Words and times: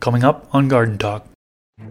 Coming 0.00 0.22
up 0.22 0.48
on 0.52 0.68
Garden 0.68 0.96
Talk. 0.96 1.26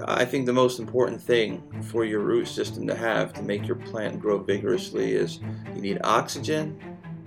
I 0.06 0.24
think 0.24 0.46
the 0.46 0.54
most 0.54 0.80
important 0.80 1.22
thing 1.22 1.62
for 1.84 2.06
your 2.06 2.22
root 2.22 2.48
system 2.48 2.88
to 2.88 2.96
have 2.96 3.34
to 3.34 3.42
make 3.42 3.68
your 3.68 3.76
plant 3.76 4.20
grow 4.20 4.38
vigorously 4.38 5.12
is 5.12 5.40
you 5.76 5.82
need 5.82 6.00
oxygen 6.06 6.80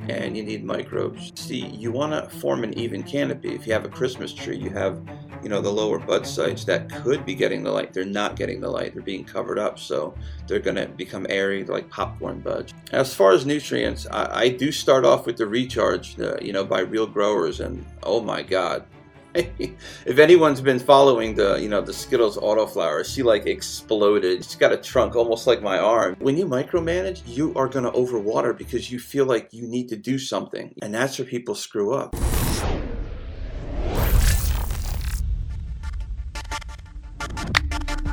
and 0.08 0.34
you 0.36 0.42
need 0.42 0.64
microbes. 0.64 1.32
See, 1.34 1.66
you 1.66 1.92
want 1.92 2.12
to 2.12 2.38
form 2.38 2.64
an 2.64 2.76
even 2.78 3.02
canopy. 3.02 3.54
If 3.54 3.66
you 3.66 3.74
have 3.74 3.84
a 3.84 3.90
Christmas 3.90 4.32
tree, 4.32 4.56
you 4.56 4.70
have, 4.70 5.06
you 5.42 5.50
know, 5.50 5.60
the 5.60 5.70
lower 5.70 5.98
bud 5.98 6.26
sites 6.26 6.64
that 6.64 6.90
could 6.90 7.26
be 7.26 7.34
getting 7.34 7.62
the 7.62 7.70
light. 7.70 7.92
They're 7.92 8.04
not 8.06 8.36
getting 8.36 8.60
the 8.60 8.70
light. 8.70 8.94
They're 8.94 9.02
being 9.02 9.24
covered 9.24 9.58
up, 9.58 9.78
so 9.78 10.14
they're 10.46 10.60
going 10.60 10.76
to 10.76 10.86
become 10.86 11.26
airy 11.28 11.64
like 11.64 11.90
popcorn 11.90 12.40
buds. 12.40 12.72
As 12.92 13.14
far 13.14 13.32
as 13.32 13.44
nutrients, 13.44 14.06
I, 14.10 14.40
I 14.40 14.48
do 14.48 14.72
start 14.72 15.04
off 15.04 15.26
with 15.26 15.36
the 15.36 15.46
recharge, 15.46 16.18
uh, 16.18 16.38
you 16.40 16.54
know, 16.54 16.64
by 16.64 16.80
real 16.80 17.06
growers, 17.06 17.60
and 17.60 17.84
oh 18.02 18.22
my 18.22 18.42
God, 18.42 18.86
if 19.34 20.18
anyone's 20.18 20.60
been 20.60 20.80
following 20.80 21.36
the 21.36 21.54
you 21.56 21.68
know 21.68 21.80
the 21.80 21.92
Skittles 21.92 22.36
autoflower, 22.36 23.04
she 23.04 23.22
like 23.22 23.46
exploded. 23.46 24.44
She's 24.44 24.56
got 24.56 24.72
a 24.72 24.76
trunk 24.76 25.14
almost 25.14 25.46
like 25.46 25.62
my 25.62 25.78
arm. 25.78 26.16
When 26.18 26.36
you 26.36 26.46
micromanage, 26.46 27.22
you 27.26 27.54
are 27.54 27.68
gonna 27.68 27.92
overwater 27.92 28.56
because 28.56 28.90
you 28.90 28.98
feel 28.98 29.26
like 29.26 29.52
you 29.52 29.68
need 29.68 29.88
to 29.90 29.96
do 29.96 30.18
something, 30.18 30.74
and 30.82 30.92
that's 30.92 31.16
where 31.16 31.28
people 31.28 31.54
screw 31.54 31.94
up. 31.94 32.12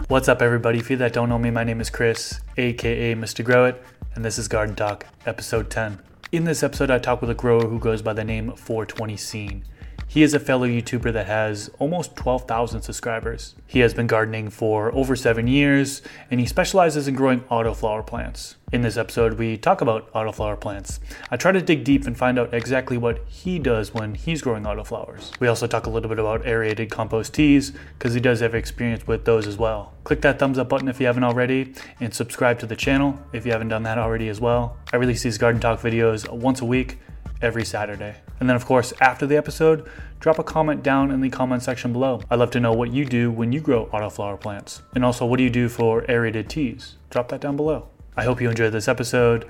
What's 0.08 0.28
up, 0.30 0.44
everybody? 0.44 0.82
For 0.82 0.94
you 0.94 0.98
that 0.98 1.14
don't 1.14 1.30
know 1.30 1.40
me, 1.40 1.50
my 1.50 1.64
name 1.64 1.82
is 1.82 1.90
Chris, 1.90 2.42
aka 2.58 3.16
Mr. 3.16 3.44
Grow 3.44 3.66
It, 3.66 3.84
and 4.14 4.24
this 4.24 4.38
is 4.38 4.48
Garden 4.48 4.76
Talk, 4.76 5.08
episode 5.26 5.72
10. 5.72 6.00
In 6.32 6.44
this 6.44 6.62
episode, 6.62 6.92
I 6.92 7.00
talk 7.00 7.22
with 7.22 7.32
a 7.32 7.36
grower 7.36 7.68
who 7.68 7.80
goes 7.80 8.04
by 8.04 8.14
the 8.14 8.24
name 8.24 8.52
420 8.56 9.18
Scene. 9.18 9.64
He 10.10 10.24
is 10.24 10.34
a 10.34 10.40
fellow 10.40 10.66
YouTuber 10.66 11.12
that 11.14 11.28
has 11.28 11.70
almost 11.80 12.16
12,000 12.16 12.82
subscribers. 12.82 13.56
He 13.68 13.80
has 13.80 13.94
been 13.94 14.08
gardening 14.08 14.50
for 14.50 14.94
over 14.96 15.16
seven 15.18 15.48
years 15.48 16.02
and 16.32 16.40
he 16.40 16.46
specializes 16.46 17.08
in 17.10 17.16
growing 17.16 17.42
autoflower 17.42 18.08
plants. 18.08 18.56
In 18.74 18.82
this 18.82 18.98
episode, 18.98 19.36
we 19.36 19.56
talk 19.56 19.80
about 19.80 20.12
autoflower 20.12 20.60
plants. 20.60 21.00
I 21.32 21.38
try 21.38 21.54
to 21.54 21.62
dig 21.62 21.86
deep 21.86 22.06
and 22.06 22.18
find 22.18 22.38
out 22.38 22.54
exactly 22.54 22.98
what 22.98 23.26
he 23.26 23.60
does 23.60 23.94
when 23.94 24.14
he's 24.14 24.42
growing 24.42 24.64
autoflowers. 24.64 25.40
We 25.40 25.48
also 25.48 25.68
talk 25.68 25.86
a 25.86 25.90
little 25.90 26.10
bit 26.10 26.20
about 26.20 26.46
aerated 26.46 26.92
compost 26.92 27.34
teas 27.34 27.72
because 27.98 28.14
he 28.14 28.20
does 28.20 28.42
have 28.42 28.54
experience 28.54 29.08
with 29.08 29.24
those 29.24 29.48
as 29.48 29.56
well. 29.56 29.94
Click 30.04 30.20
that 30.20 30.38
thumbs 30.38 30.58
up 30.58 30.68
button 30.68 30.90
if 30.90 31.00
you 31.00 31.06
haven't 31.06 31.24
already 31.24 31.76
and 32.02 32.14
subscribe 32.14 32.60
to 32.60 32.66
the 32.66 32.76
channel 32.76 33.18
if 33.32 33.46
you 33.46 33.54
haven't 33.54 33.70
done 33.70 33.84
that 33.84 33.98
already 33.98 34.28
as 34.28 34.42
well. 34.42 34.76
I 34.92 34.98
release 34.98 35.24
these 35.24 35.38
garden 35.38 35.62
talk 35.62 35.80
videos 35.80 36.30
once 36.30 36.60
a 36.60 36.66
week 36.66 37.00
every 37.42 37.64
Saturday. 37.64 38.18
And 38.42 38.50
then, 38.50 38.58
of 38.58 38.66
course, 38.66 38.92
after 39.00 39.26
the 39.26 39.38
episode, 39.38 39.90
drop 40.20 40.40
a 40.40 40.44
comment 40.44 40.84
down 40.84 41.12
in 41.12 41.22
the 41.22 41.30
comment 41.30 41.64
section 41.64 41.94
below. 41.94 42.20
I'd 42.30 42.40
love 42.40 42.52
to 42.52 42.60
know 42.60 42.74
what 42.74 42.92
you 42.92 43.06
do 43.06 43.32
when 43.32 43.54
you 43.54 43.62
grow 43.62 43.86
autoflower 43.94 44.38
plants. 44.38 44.82
And 44.94 45.06
also, 45.06 45.26
what 45.26 45.38
do 45.38 45.44
you 45.44 45.50
do 45.50 45.70
for 45.70 46.04
aerated 46.12 46.50
teas? 46.50 46.98
Drop 47.10 47.30
that 47.30 47.40
down 47.40 47.56
below. 47.56 47.88
I 48.18 48.24
hope 48.24 48.42
you 48.42 48.50
enjoyed 48.50 48.74
this 48.74 48.88
episode. 48.88 49.48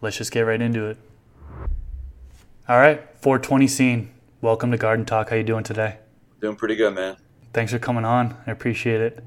Let's 0.00 0.16
just 0.16 0.32
get 0.32 0.40
right 0.40 0.60
into 0.60 0.86
it. 0.86 0.96
All 2.68 2.78
right, 2.78 3.06
420 3.20 3.68
scene. 3.68 4.10
Welcome 4.40 4.72
to 4.72 4.76
Garden 4.76 5.04
Talk. 5.04 5.30
How 5.30 5.36
you 5.36 5.44
doing 5.44 5.62
today? 5.62 5.98
Doing 6.40 6.56
pretty 6.56 6.74
good, 6.74 6.94
man. 6.94 7.16
Thanks 7.52 7.72
for 7.72 7.78
coming 7.78 8.04
on. 8.04 8.36
I 8.46 8.50
appreciate 8.50 9.00
it. 9.00 9.22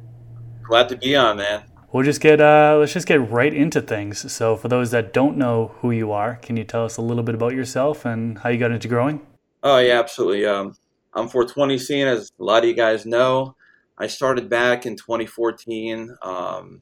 Glad 0.64 0.90
to 0.90 0.98
be 0.98 1.16
on, 1.16 1.38
man 1.38 1.64
we'll 1.92 2.04
just 2.04 2.22
get 2.22 2.40
uh, 2.42 2.78
let's 2.80 2.94
just 2.94 3.08
get 3.08 3.30
right 3.30 3.54
into 3.54 3.82
things. 3.82 4.32
So, 4.32 4.56
for 4.56 4.67
those 4.67 4.92
that 4.92 5.14
don't 5.14 5.38
know 5.38 5.76
who 5.80 5.92
you 5.92 6.12
are, 6.12 6.36
can 6.38 6.58
you 6.58 6.64
tell 6.64 6.86
us 6.86 6.98
a 6.98 7.02
little 7.02 7.23
bit 7.23 7.36
about 7.36 7.54
yourself 7.54 8.06
and 8.06 8.38
how 8.40 8.50
you 8.50 8.58
got 8.58 8.72
into 8.72 8.88
growing? 8.88 9.26
Oh 9.64 9.78
yeah, 9.78 10.00
absolutely. 10.00 10.45
Um, 10.45 10.76
I'm 11.14 11.28
420 11.28 11.78
scene, 11.78 12.08
as 12.08 12.32
a 12.40 12.44
lot 12.44 12.64
of 12.64 12.70
you 12.70 12.76
guys 12.76 13.06
know. 13.06 13.56
I 13.98 14.08
started 14.08 14.50
back 14.50 14.86
in 14.86 14.95
2014. 14.95 16.16
Um, 16.22 16.82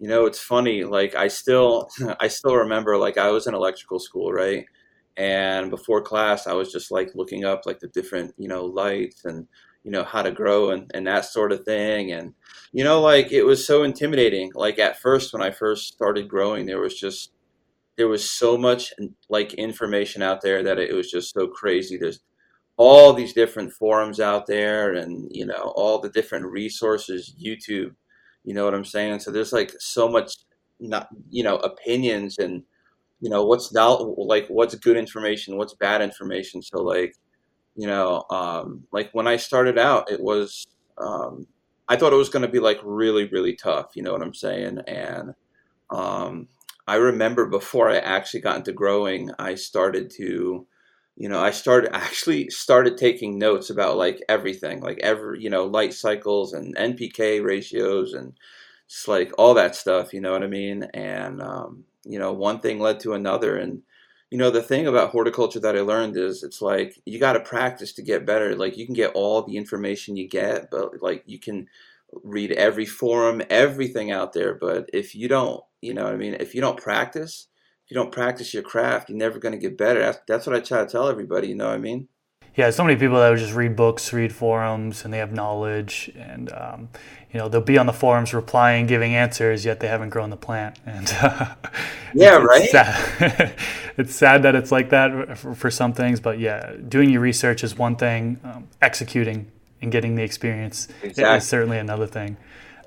you 0.00 0.08
know, 0.08 0.26
it's 0.26 0.40
funny. 0.40 0.82
Like 0.82 1.14
I 1.14 1.28
still, 1.28 1.88
I 2.20 2.28
still 2.28 2.56
remember. 2.56 2.96
Like 2.96 3.18
I 3.18 3.30
was 3.30 3.46
in 3.46 3.54
electrical 3.54 4.00
school, 4.00 4.32
right? 4.32 4.64
And 5.16 5.70
before 5.70 6.00
class, 6.02 6.46
I 6.46 6.54
was 6.54 6.72
just 6.72 6.90
like 6.90 7.10
looking 7.14 7.44
up 7.44 7.66
like 7.66 7.78
the 7.80 7.88
different, 7.88 8.34
you 8.38 8.48
know, 8.48 8.64
lights 8.64 9.24
and 9.26 9.46
you 9.84 9.90
know 9.90 10.04
how 10.04 10.22
to 10.22 10.30
grow 10.30 10.70
and, 10.70 10.90
and 10.94 11.06
that 11.06 11.24
sort 11.24 11.52
of 11.52 11.64
thing 11.64 12.12
and 12.12 12.34
you 12.72 12.84
know 12.84 13.00
like 13.00 13.32
it 13.32 13.44
was 13.44 13.66
so 13.66 13.82
intimidating 13.82 14.50
like 14.54 14.78
at 14.78 15.00
first 15.00 15.32
when 15.32 15.42
i 15.42 15.50
first 15.50 15.92
started 15.94 16.28
growing 16.28 16.66
there 16.66 16.80
was 16.80 16.98
just 16.98 17.32
there 17.96 18.08
was 18.08 18.30
so 18.30 18.58
much 18.58 18.92
like 19.28 19.54
information 19.54 20.22
out 20.22 20.42
there 20.42 20.62
that 20.62 20.78
it 20.78 20.94
was 20.94 21.10
just 21.10 21.32
so 21.32 21.46
crazy 21.46 21.96
there's 21.96 22.20
all 22.76 23.12
these 23.12 23.32
different 23.32 23.72
forums 23.72 24.20
out 24.20 24.46
there 24.46 24.92
and 24.92 25.28
you 25.30 25.46
know 25.46 25.72
all 25.76 25.98
the 25.98 26.10
different 26.10 26.46
resources 26.46 27.34
youtube 27.42 27.94
you 28.44 28.54
know 28.54 28.64
what 28.64 28.74
i'm 28.74 28.84
saying 28.84 29.18
so 29.20 29.30
there's 29.30 29.52
like 29.52 29.72
so 29.78 30.08
much 30.08 30.36
not 30.78 31.08
you 31.30 31.42
know 31.42 31.56
opinions 31.56 32.38
and 32.38 32.62
you 33.20 33.28
know 33.28 33.44
what's 33.44 33.72
not 33.72 34.16
like 34.18 34.46
what's 34.48 34.74
good 34.74 34.96
information 34.96 35.56
what's 35.56 35.74
bad 35.74 36.00
information 36.00 36.62
so 36.62 36.78
like 36.82 37.14
you 37.76 37.86
know, 37.86 38.24
um, 38.30 38.84
like 38.92 39.10
when 39.12 39.26
I 39.26 39.36
started 39.36 39.78
out, 39.78 40.10
it 40.10 40.20
was, 40.20 40.66
um, 40.98 41.46
I 41.88 41.96
thought 41.96 42.12
it 42.12 42.16
was 42.16 42.28
going 42.28 42.42
to 42.42 42.48
be 42.48 42.60
like 42.60 42.78
really, 42.84 43.26
really 43.28 43.54
tough. 43.54 43.92
You 43.94 44.02
know 44.02 44.12
what 44.12 44.22
I'm 44.22 44.34
saying? 44.34 44.80
And 44.86 45.34
um, 45.90 46.48
I 46.86 46.96
remember 46.96 47.46
before 47.46 47.90
I 47.90 47.96
actually 47.96 48.40
got 48.40 48.56
into 48.58 48.72
growing, 48.72 49.30
I 49.38 49.54
started 49.54 50.10
to, 50.16 50.66
you 51.16 51.28
know, 51.28 51.40
I 51.40 51.50
started 51.50 51.90
actually 51.94 52.50
started 52.50 52.96
taking 52.96 53.38
notes 53.38 53.70
about 53.70 53.96
like 53.96 54.22
everything, 54.28 54.80
like 54.80 54.98
every, 55.02 55.42
you 55.42 55.50
know, 55.50 55.64
light 55.66 55.94
cycles 55.94 56.52
and 56.52 56.76
NPK 56.76 57.44
ratios 57.44 58.14
and 58.14 58.32
just 58.88 59.08
like 59.08 59.32
all 59.38 59.54
that 59.54 59.76
stuff. 59.76 60.12
You 60.12 60.20
know 60.20 60.32
what 60.32 60.42
I 60.42 60.48
mean? 60.48 60.84
And 60.94 61.42
um, 61.42 61.84
you 62.04 62.18
know, 62.18 62.32
one 62.32 62.60
thing 62.60 62.80
led 62.80 63.00
to 63.00 63.14
another, 63.14 63.56
and 63.56 63.82
you 64.30 64.38
know 64.38 64.50
the 64.50 64.62
thing 64.62 64.86
about 64.86 65.10
horticulture 65.10 65.60
that 65.60 65.76
i 65.76 65.80
learned 65.80 66.16
is 66.16 66.42
it's 66.42 66.62
like 66.62 67.00
you 67.04 67.18
got 67.18 67.32
to 67.34 67.40
practice 67.40 67.92
to 67.92 68.02
get 68.02 68.26
better 68.26 68.54
like 68.54 68.76
you 68.76 68.86
can 68.86 68.94
get 68.94 69.12
all 69.14 69.42
the 69.42 69.56
information 69.56 70.16
you 70.16 70.28
get 70.28 70.70
but 70.70 71.02
like 71.02 71.22
you 71.26 71.38
can 71.38 71.66
read 72.24 72.52
every 72.52 72.86
forum 72.86 73.42
everything 73.50 74.10
out 74.10 74.32
there 74.32 74.54
but 74.54 74.88
if 74.92 75.14
you 75.14 75.28
don't 75.28 75.62
you 75.80 75.94
know 75.94 76.06
i 76.06 76.16
mean 76.16 76.34
if 76.34 76.54
you 76.54 76.60
don't 76.60 76.80
practice 76.80 77.48
if 77.90 77.94
you 77.94 77.96
don't 77.96 78.12
practice 78.12 78.54
your 78.54 78.62
craft 78.62 79.08
you're 79.08 79.18
never 79.18 79.38
going 79.38 79.52
to 79.52 79.58
get 79.58 79.76
better 79.76 80.00
that's, 80.00 80.18
that's 80.28 80.46
what 80.46 80.54
i 80.54 80.60
try 80.60 80.84
to 80.84 80.86
tell 80.86 81.08
everybody 81.08 81.48
you 81.48 81.54
know 81.54 81.66
what 81.66 81.74
i 81.74 81.78
mean 81.78 82.08
yeah, 82.56 82.70
so 82.70 82.82
many 82.82 82.98
people 82.98 83.16
that 83.18 83.30
would 83.30 83.38
just 83.38 83.54
read 83.54 83.76
books, 83.76 84.12
read 84.12 84.34
forums, 84.34 85.04
and 85.04 85.14
they 85.14 85.18
have 85.18 85.32
knowledge, 85.32 86.10
and 86.16 86.52
um, 86.52 86.88
you 87.32 87.38
know 87.38 87.48
they'll 87.48 87.60
be 87.60 87.78
on 87.78 87.86
the 87.86 87.92
forums 87.92 88.34
replying, 88.34 88.86
giving 88.86 89.14
answers, 89.14 89.64
yet 89.64 89.78
they 89.78 89.86
haven't 89.86 90.10
grown 90.10 90.30
the 90.30 90.36
plant. 90.36 90.76
And 90.84 91.08
uh, 91.22 91.54
yeah, 92.14 92.38
it's, 92.38 92.44
right. 92.44 92.62
It's 92.62 92.72
sad. 92.72 93.54
it's 93.96 94.14
sad 94.14 94.42
that 94.42 94.56
it's 94.56 94.72
like 94.72 94.90
that 94.90 95.38
for, 95.38 95.54
for, 95.54 95.70
some 95.70 95.92
things, 95.92 96.18
but 96.18 96.40
yeah, 96.40 96.74
doing 96.88 97.10
your 97.10 97.20
research 97.20 97.62
is 97.62 97.78
one 97.78 97.94
thing. 97.94 98.40
Um, 98.42 98.68
executing 98.82 99.50
and 99.80 99.92
getting 99.92 100.16
the 100.16 100.22
experience 100.22 100.88
exactly. 101.02 101.38
is 101.38 101.46
certainly 101.46 101.78
another 101.78 102.06
thing. 102.06 102.36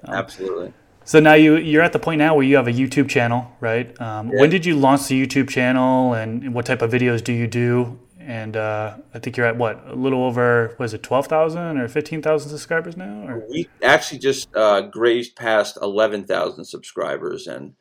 Um, 0.04 0.16
Absolutely. 0.16 0.74
So 1.06 1.20
now 1.20 1.34
you 1.34 1.58
you're 1.58 1.84
at 1.84 1.94
the 1.94 2.00
point 2.00 2.20
now 2.20 2.36
where 2.36 2.46
you 2.46 2.56
have 2.56 2.68
a 2.68 2.74
YouTube 2.74 3.10
channel, 3.10 3.52
right? 3.60 4.00
Um, 4.02 4.30
yeah. 4.30 4.42
When 4.42 4.50
did 4.50 4.66
you 4.66 4.76
launch 4.76 5.08
the 5.08 5.26
YouTube 5.26 5.50
channel, 5.50 6.14
and 6.14 6.54
what 6.54 6.66
type 6.66 6.82
of 6.82 6.92
videos 6.92 7.24
do 7.24 7.34
you 7.34 7.48
do? 7.48 8.00
and 8.26 8.56
uh, 8.56 8.96
I 9.14 9.20
think 9.20 9.36
you're 9.36 9.46
at 9.46 9.58
what 9.58 9.84
a 9.88 9.96
little 9.96 10.24
over 10.24 10.76
was 10.80 10.94
it 10.94 11.04
twelve 11.04 11.28
thousand 11.28 11.78
or 11.78 11.88
fifteen 11.88 12.22
thousand 12.22 12.50
subscribers 12.50 12.96
now? 12.96 13.28
Or? 13.28 13.44
We 13.50 13.70
actually 13.82 14.20
just 14.20 14.54
uh, 14.56 14.82
grazed 14.82 15.36
past 15.36 15.78
eleven 15.82 16.26
thousand 16.26 16.66
subscribers, 16.66 17.48
and 17.48 17.74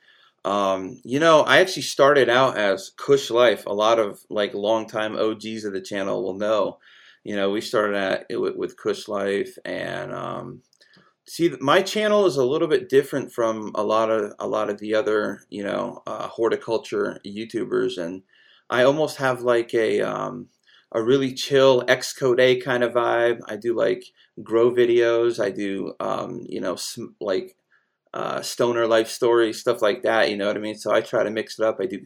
um, 0.44 1.00
you 1.04 1.20
know 1.20 1.42
I 1.42 1.58
actually 1.58 1.82
started 1.82 2.28
out 2.28 2.56
as 2.56 2.90
Kush 2.96 3.30
Life. 3.30 3.66
A 3.66 3.72
lot 3.72 3.98
of 3.98 4.20
like 4.28 4.54
longtime 4.54 5.16
OGs 5.16 5.64
of 5.64 5.72
the 5.72 5.80
channel 5.80 6.22
will 6.22 6.38
know. 6.38 6.78
You 7.24 7.36
know 7.36 7.50
we 7.50 7.60
started 7.60 7.96
at 7.96 8.26
with, 8.30 8.56
with 8.56 8.76
Kush 8.76 9.06
Life, 9.06 9.56
and 9.64 10.12
um, 10.12 10.62
see 11.26 11.50
my 11.60 11.82
channel 11.82 12.26
is 12.26 12.36
a 12.36 12.44
little 12.44 12.68
bit 12.68 12.88
different 12.88 13.32
from 13.32 13.72
a 13.74 13.82
lot 13.82 14.10
of 14.10 14.32
a 14.38 14.46
lot 14.46 14.68
of 14.70 14.78
the 14.78 14.94
other 14.94 15.42
you 15.50 15.62
know 15.62 16.02
uh, 16.06 16.28
horticulture 16.28 17.20
YouTubers 17.26 17.98
and 17.98 18.22
I 18.70 18.84
almost 18.84 19.18
have 19.18 19.42
like 19.42 19.74
a 19.74 20.00
um, 20.00 20.48
a 20.92 21.02
really 21.02 21.34
chill 21.34 21.82
Xcode 21.86 22.40
A 22.40 22.60
kind 22.60 22.82
of 22.82 22.92
vibe. 22.92 23.40
I 23.46 23.56
do 23.56 23.76
like 23.76 24.04
grow 24.42 24.70
videos. 24.72 25.42
I 25.42 25.50
do 25.50 25.94
um, 26.00 26.46
you 26.48 26.60
know 26.60 26.76
sm- 26.76 27.14
like 27.20 27.56
uh, 28.14 28.42
stoner 28.42 28.86
life 28.86 29.08
stories, 29.08 29.60
stuff 29.60 29.82
like 29.82 30.02
that. 30.02 30.30
You 30.30 30.36
know 30.36 30.46
what 30.46 30.56
I 30.56 30.60
mean? 30.60 30.76
So 30.76 30.92
I 30.92 31.00
try 31.00 31.22
to 31.22 31.30
mix 31.30 31.58
it 31.58 31.64
up. 31.64 31.78
I 31.80 31.86
do 31.86 32.00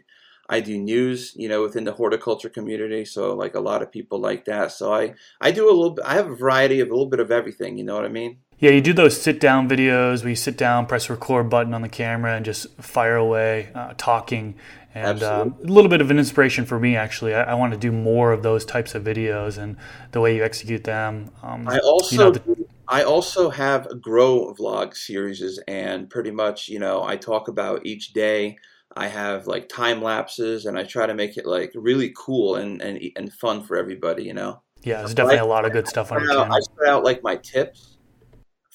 I 0.49 0.61
do 0.61 0.79
news, 0.79 1.33
you 1.37 1.49
know, 1.49 1.63
within 1.63 1.85
the 1.85 1.93
horticulture 1.93 2.49
community. 2.49 3.05
So 3.05 3.35
like 3.35 3.55
a 3.55 3.61
lot 3.61 3.83
of 3.83 3.91
people 3.93 4.21
like 4.21 4.45
that. 4.47 4.73
So 4.73 4.93
I 4.93 5.15
I 5.41 5.51
do 5.53 5.67
a 5.69 5.75
little. 5.75 5.99
I 6.05 6.15
have 6.15 6.31
a 6.31 6.37
variety 6.37 6.81
of 6.81 6.89
a 6.89 6.93
little 6.93 7.11
bit 7.11 7.21
of 7.21 7.31
everything. 7.31 7.79
You 7.79 7.85
know 7.85 7.95
what 7.97 8.05
I 8.05 8.09
mean? 8.09 8.39
Yeah, 8.59 8.71
you 8.71 8.81
do 8.81 8.93
those 8.93 9.21
sit 9.21 9.39
down 9.39 9.69
videos 9.69 10.21
where 10.21 10.31
you 10.31 10.37
sit 10.37 10.57
down, 10.57 10.87
press 10.87 11.11
record 11.11 11.51
button 11.51 11.75
on 11.75 11.83
the 11.83 11.89
camera, 11.89 12.35
and 12.35 12.45
just 12.45 12.69
fire 12.77 13.17
away 13.17 13.69
uh, 13.75 13.93
talking 13.99 14.55
and 14.97 15.23
um, 15.23 15.55
a 15.63 15.67
little 15.67 15.91
bit 15.91 16.01
of 16.01 16.11
an 16.11 16.19
inspiration 16.19 16.65
for 16.65 16.81
me 16.81 16.97
actually. 16.97 17.35
I, 17.35 17.51
I, 17.51 17.55
want 17.55 17.75
to 17.75 17.79
do 17.79 17.93
more 17.93 18.33
of 18.33 18.43
those 18.43 18.65
types 18.65 18.95
of 18.95 19.05
videos 19.05 19.59
and 19.59 19.77
the 20.13 20.23
way 20.23 20.35
you 20.35 20.43
execute 20.43 20.85
them. 20.85 21.31
Um, 21.43 21.69
I 21.69 21.79
also 21.81 22.15
you 22.15 22.19
know, 22.19 22.31
the, 22.31 22.67
I 22.89 23.03
also 23.03 23.51
have 23.51 24.01
grow 24.01 24.55
vlog 24.59 24.97
series, 24.97 25.61
and 25.69 26.09
pretty 26.09 26.31
much, 26.31 26.69
you 26.71 26.79
know, 26.79 27.05
I 27.05 27.17
talk 27.17 27.49
about 27.49 27.85
each 27.85 28.15
day. 28.15 28.57
I 28.97 29.09
have 29.09 29.47
like 29.47 29.69
time 29.69 30.01
lapses, 30.01 30.65
and 30.65 30.79
I 30.79 30.85
try 30.85 31.05
to 31.05 31.13
make 31.13 31.37
it 31.37 31.45
like 31.45 31.73
really 31.75 32.15
cool 32.17 32.57
and 32.57 32.81
and, 32.81 32.99
and 33.17 33.31
fun 33.31 33.65
for 33.65 33.77
everybody. 33.77 34.25
You 34.25 34.33
know. 34.33 34.63
Yeah, 34.83 34.99
there's 34.99 35.15
definitely 35.15 35.41
a 35.41 35.47
lot 35.47 35.67
of 35.67 35.73
good 35.73 35.89
stuff 35.89 36.11
on 36.11 36.21
your 36.21 36.29
channel. 36.29 36.55
I 36.55 36.61
spread 36.61 36.89
out 36.89 37.05
like 37.05 37.23
my 37.23 37.37
tips 37.37 37.96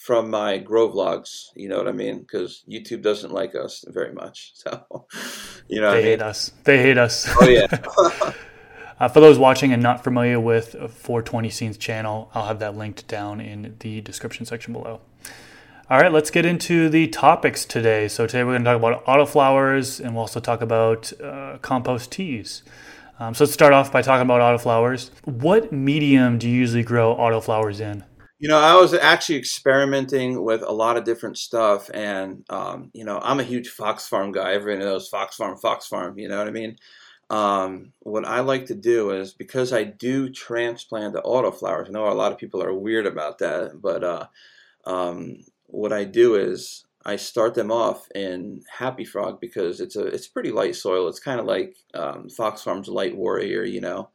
from 0.01 0.31
my 0.31 0.57
grow 0.57 0.89
vlogs. 0.89 1.49
You 1.55 1.69
know 1.69 1.77
what 1.77 1.87
I 1.87 1.91
mean? 1.91 2.19
Because 2.19 2.63
YouTube 2.67 3.03
doesn't 3.03 3.31
like 3.31 3.53
us 3.55 3.85
very 3.87 4.13
much. 4.13 4.53
So, 4.61 5.07
you 5.67 5.81
know, 5.81 5.91
they 5.91 5.97
I 5.97 6.01
mean? 6.01 6.05
hate 6.05 6.21
us. 6.21 6.51
They 6.63 6.77
hate 6.77 6.97
us. 6.97 7.27
Oh 7.41 7.47
yeah. 7.47 7.65
uh, 8.99 9.07
for 9.07 9.19
those 9.19 9.39
watching 9.39 9.73
and 9.73 9.81
not 9.81 10.03
familiar 10.03 10.39
with 10.39 10.73
420 10.73 11.49
Scenes 11.49 11.77
channel, 11.77 12.29
I'll 12.35 12.45
have 12.45 12.59
that 12.59 12.77
linked 12.77 13.07
down 13.07 13.41
in 13.41 13.75
the 13.79 14.01
description 14.01 14.45
section 14.45 14.71
below. 14.73 15.01
All 15.89 15.99
right, 15.99 16.11
let's 16.11 16.29
get 16.29 16.45
into 16.45 16.89
the 16.89 17.07
topics 17.07 17.65
today. 17.65 18.07
So 18.07 18.27
today 18.27 18.43
we're 18.43 18.57
going 18.57 18.63
to 18.63 18.71
talk 18.71 18.77
about 18.77 19.05
autoflowers, 19.05 19.99
and 19.99 20.13
we'll 20.13 20.21
also 20.21 20.39
talk 20.39 20.61
about 20.61 21.11
uh, 21.21 21.57
compost 21.61 22.11
teas. 22.11 22.63
Um, 23.19 23.33
so 23.33 23.43
let's 23.43 23.53
start 23.53 23.73
off 23.73 23.91
by 23.91 24.01
talking 24.01 24.21
about 24.21 24.41
autoflowers. 24.41 25.09
What 25.25 25.71
medium 25.71 26.37
do 26.37 26.47
you 26.47 26.55
usually 26.55 26.83
grow 26.83 27.15
autoflowers 27.15 27.79
in? 27.79 28.03
You 28.41 28.49
know, 28.49 28.57
I 28.57 28.75
was 28.75 28.93
actually 28.95 29.35
experimenting 29.37 30.43
with 30.43 30.63
a 30.63 30.71
lot 30.71 30.97
of 30.97 31.03
different 31.03 31.37
stuff, 31.37 31.91
and 31.93 32.43
um, 32.49 32.89
you 32.93 33.05
know, 33.05 33.19
I'm 33.23 33.39
a 33.39 33.43
huge 33.43 33.69
Fox 33.69 34.07
Farm 34.07 34.31
guy. 34.31 34.53
Everybody 34.53 34.83
knows 34.83 35.07
Fox 35.07 35.35
Farm, 35.35 35.57
Fox 35.57 35.87
Farm. 35.87 36.17
You 36.17 36.27
know 36.27 36.39
what 36.39 36.47
I 36.47 36.51
mean? 36.51 36.77
Um, 37.29 37.93
what 37.99 38.25
I 38.25 38.39
like 38.41 38.65
to 38.67 38.75
do 38.75 39.11
is 39.11 39.33
because 39.33 39.71
I 39.71 39.83
do 39.83 40.29
transplant 40.29 41.13
the 41.13 41.21
autoflowers. 41.21 41.87
I 41.87 41.91
know 41.91 42.07
a 42.09 42.13
lot 42.13 42.31
of 42.31 42.39
people 42.39 42.63
are 42.63 42.73
weird 42.73 43.07
about 43.07 43.37
that, 43.39 43.79
but 43.81 44.03
uh, 44.03 44.27
um, 44.85 45.37
what 45.67 45.93
I 45.93 46.05
do 46.05 46.35
is 46.35 46.85
I 47.05 47.17
start 47.17 47.55
them 47.55 47.71
off 47.71 48.07
in 48.15 48.63
Happy 48.69 49.05
Frog 49.05 49.41
because 49.41 49.81
it's 49.81 49.97
a 49.97 50.05
it's 50.07 50.27
pretty 50.27 50.51
light 50.51 50.75
soil. 50.75 51.07
It's 51.09 51.19
kind 51.19 51.39
of 51.39 51.47
like 51.47 51.77
um, 51.93 52.29
Fox 52.29 52.63
Farm's 52.63 52.89
Light 52.89 53.17
Warrior, 53.17 53.63
you 53.65 53.81
know. 53.81 54.09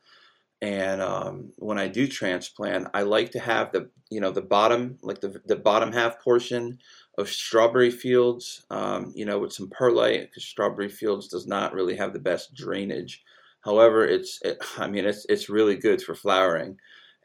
And 0.63 1.03
um, 1.03 1.53
when 1.57 1.79
I 1.79 1.89
do 1.89 2.07
transplant, 2.09 2.89
I 2.95 3.03
like 3.03 3.31
to 3.33 3.39
have 3.39 3.73
the 3.73 3.91
you 4.11 4.21
know 4.21 4.31
the 4.31 4.43
bottom 4.43 4.99
like 5.03 5.21
the 5.21 5.41
the 5.47 5.57
bottom 5.57 5.93
half 5.93 6.23
portion 6.23 6.79
of 7.19 7.29
Strawberry 7.29 7.91
Fields, 7.91 8.65
um, 8.71 9.13
you 9.15 9.27
know, 9.27 9.39
with 9.39 9.53
some 9.53 9.69
perlite 9.69 10.23
because 10.23 10.45
Strawberry 10.45 10.89
Fields 10.89 11.29
does 11.29 11.47
not 11.47 11.75
really 11.75 11.97
have 11.97 12.13
the 12.13 12.19
best 12.19 12.55
drainage. 12.55 13.23
However, 13.61 14.07
it's 14.07 14.39
it, 14.43 14.59
I 14.79 14.87
mean 14.87 15.05
it's 15.05 15.27
it's 15.29 15.51
really 15.51 15.77
good 15.77 16.01
for 16.01 16.15
flowering 16.15 16.79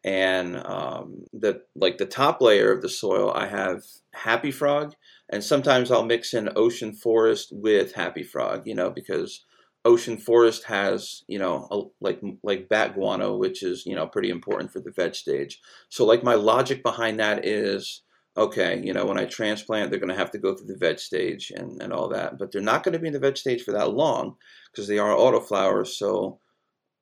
and 0.03 0.57
um, 0.65 1.25
the 1.33 1.61
like 1.75 1.97
the 1.97 2.05
top 2.05 2.41
layer 2.41 2.71
of 2.71 2.81
the 2.81 2.89
soil 2.89 3.31
I 3.33 3.47
have 3.47 3.83
Happy 4.13 4.51
Frog, 4.51 4.95
and 5.29 5.43
sometimes 5.43 5.91
I'll 5.91 6.05
mix 6.05 6.33
in 6.33 6.49
Ocean 6.55 6.93
Forest 6.93 7.49
with 7.51 7.93
Happy 7.93 8.23
Frog, 8.23 8.63
you 8.65 8.75
know, 8.75 8.89
because 8.89 9.45
Ocean 9.83 10.17
Forest 10.17 10.63
has 10.65 11.23
you 11.27 11.39
know 11.39 11.67
a, 11.71 11.81
like 12.03 12.21
like 12.43 12.69
bat 12.69 12.93
guano, 12.93 13.37
which 13.37 13.63
is 13.63 13.85
you 13.85 13.95
know 13.95 14.07
pretty 14.07 14.29
important 14.29 14.71
for 14.71 14.79
the 14.79 14.91
veg 14.91 15.15
stage. 15.15 15.59
So 15.89 16.05
like 16.05 16.23
my 16.23 16.35
logic 16.35 16.83
behind 16.83 17.19
that 17.19 17.45
is 17.45 18.01
okay, 18.37 18.81
you 18.81 18.93
know, 18.93 19.05
when 19.05 19.19
I 19.19 19.25
transplant, 19.25 19.89
they're 19.89 19.99
going 19.99 20.09
to 20.09 20.15
have 20.15 20.31
to 20.31 20.37
go 20.37 20.55
through 20.55 20.67
the 20.67 20.77
veg 20.77 20.99
stage 20.99 21.51
and, 21.53 21.81
and 21.81 21.91
all 21.91 22.07
that, 22.09 22.37
but 22.37 22.49
they're 22.49 22.61
not 22.61 22.81
going 22.81 22.93
to 22.93 22.99
be 22.99 23.07
in 23.07 23.13
the 23.13 23.19
veg 23.19 23.35
stage 23.35 23.61
for 23.61 23.73
that 23.73 23.91
long 23.91 24.37
because 24.71 24.87
they 24.87 24.99
are 24.99 25.13
autoflowers. 25.13 25.87
So 25.87 26.39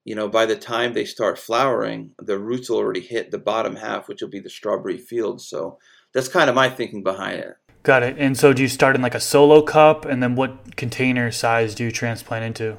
you 0.05 0.15
know, 0.15 0.27
by 0.27 0.47
the 0.47 0.55
time 0.55 0.93
they 0.93 1.05
start 1.05 1.37
flowering, 1.37 2.15
the 2.17 2.39
roots 2.39 2.69
will 2.69 2.77
already 2.77 3.01
hit 3.01 3.29
the 3.29 3.37
bottom 3.37 3.75
half, 3.75 4.07
which 4.07 4.23
will 4.23 4.29
be 4.29 4.39
the 4.39 4.49
strawberry 4.49 4.97
field. 4.97 5.39
So 5.39 5.77
that's 6.13 6.27
kind 6.27 6.49
of 6.49 6.55
my 6.55 6.67
thinking 6.67 7.03
behind 7.03 7.41
it. 7.41 7.55
Got 7.83 8.03
it. 8.03 8.15
And 8.17 8.37
so 8.37 8.53
do 8.53 8.61
you 8.61 8.67
start 8.67 8.95
in 8.95 9.01
like 9.01 9.15
a 9.15 9.19
solo 9.19 9.61
cup 9.61 10.05
and 10.05 10.21
then 10.21 10.35
what 10.35 10.75
container 10.75 11.31
size 11.31 11.75
do 11.75 11.85
you 11.85 11.91
transplant 11.91 12.43
into? 12.43 12.77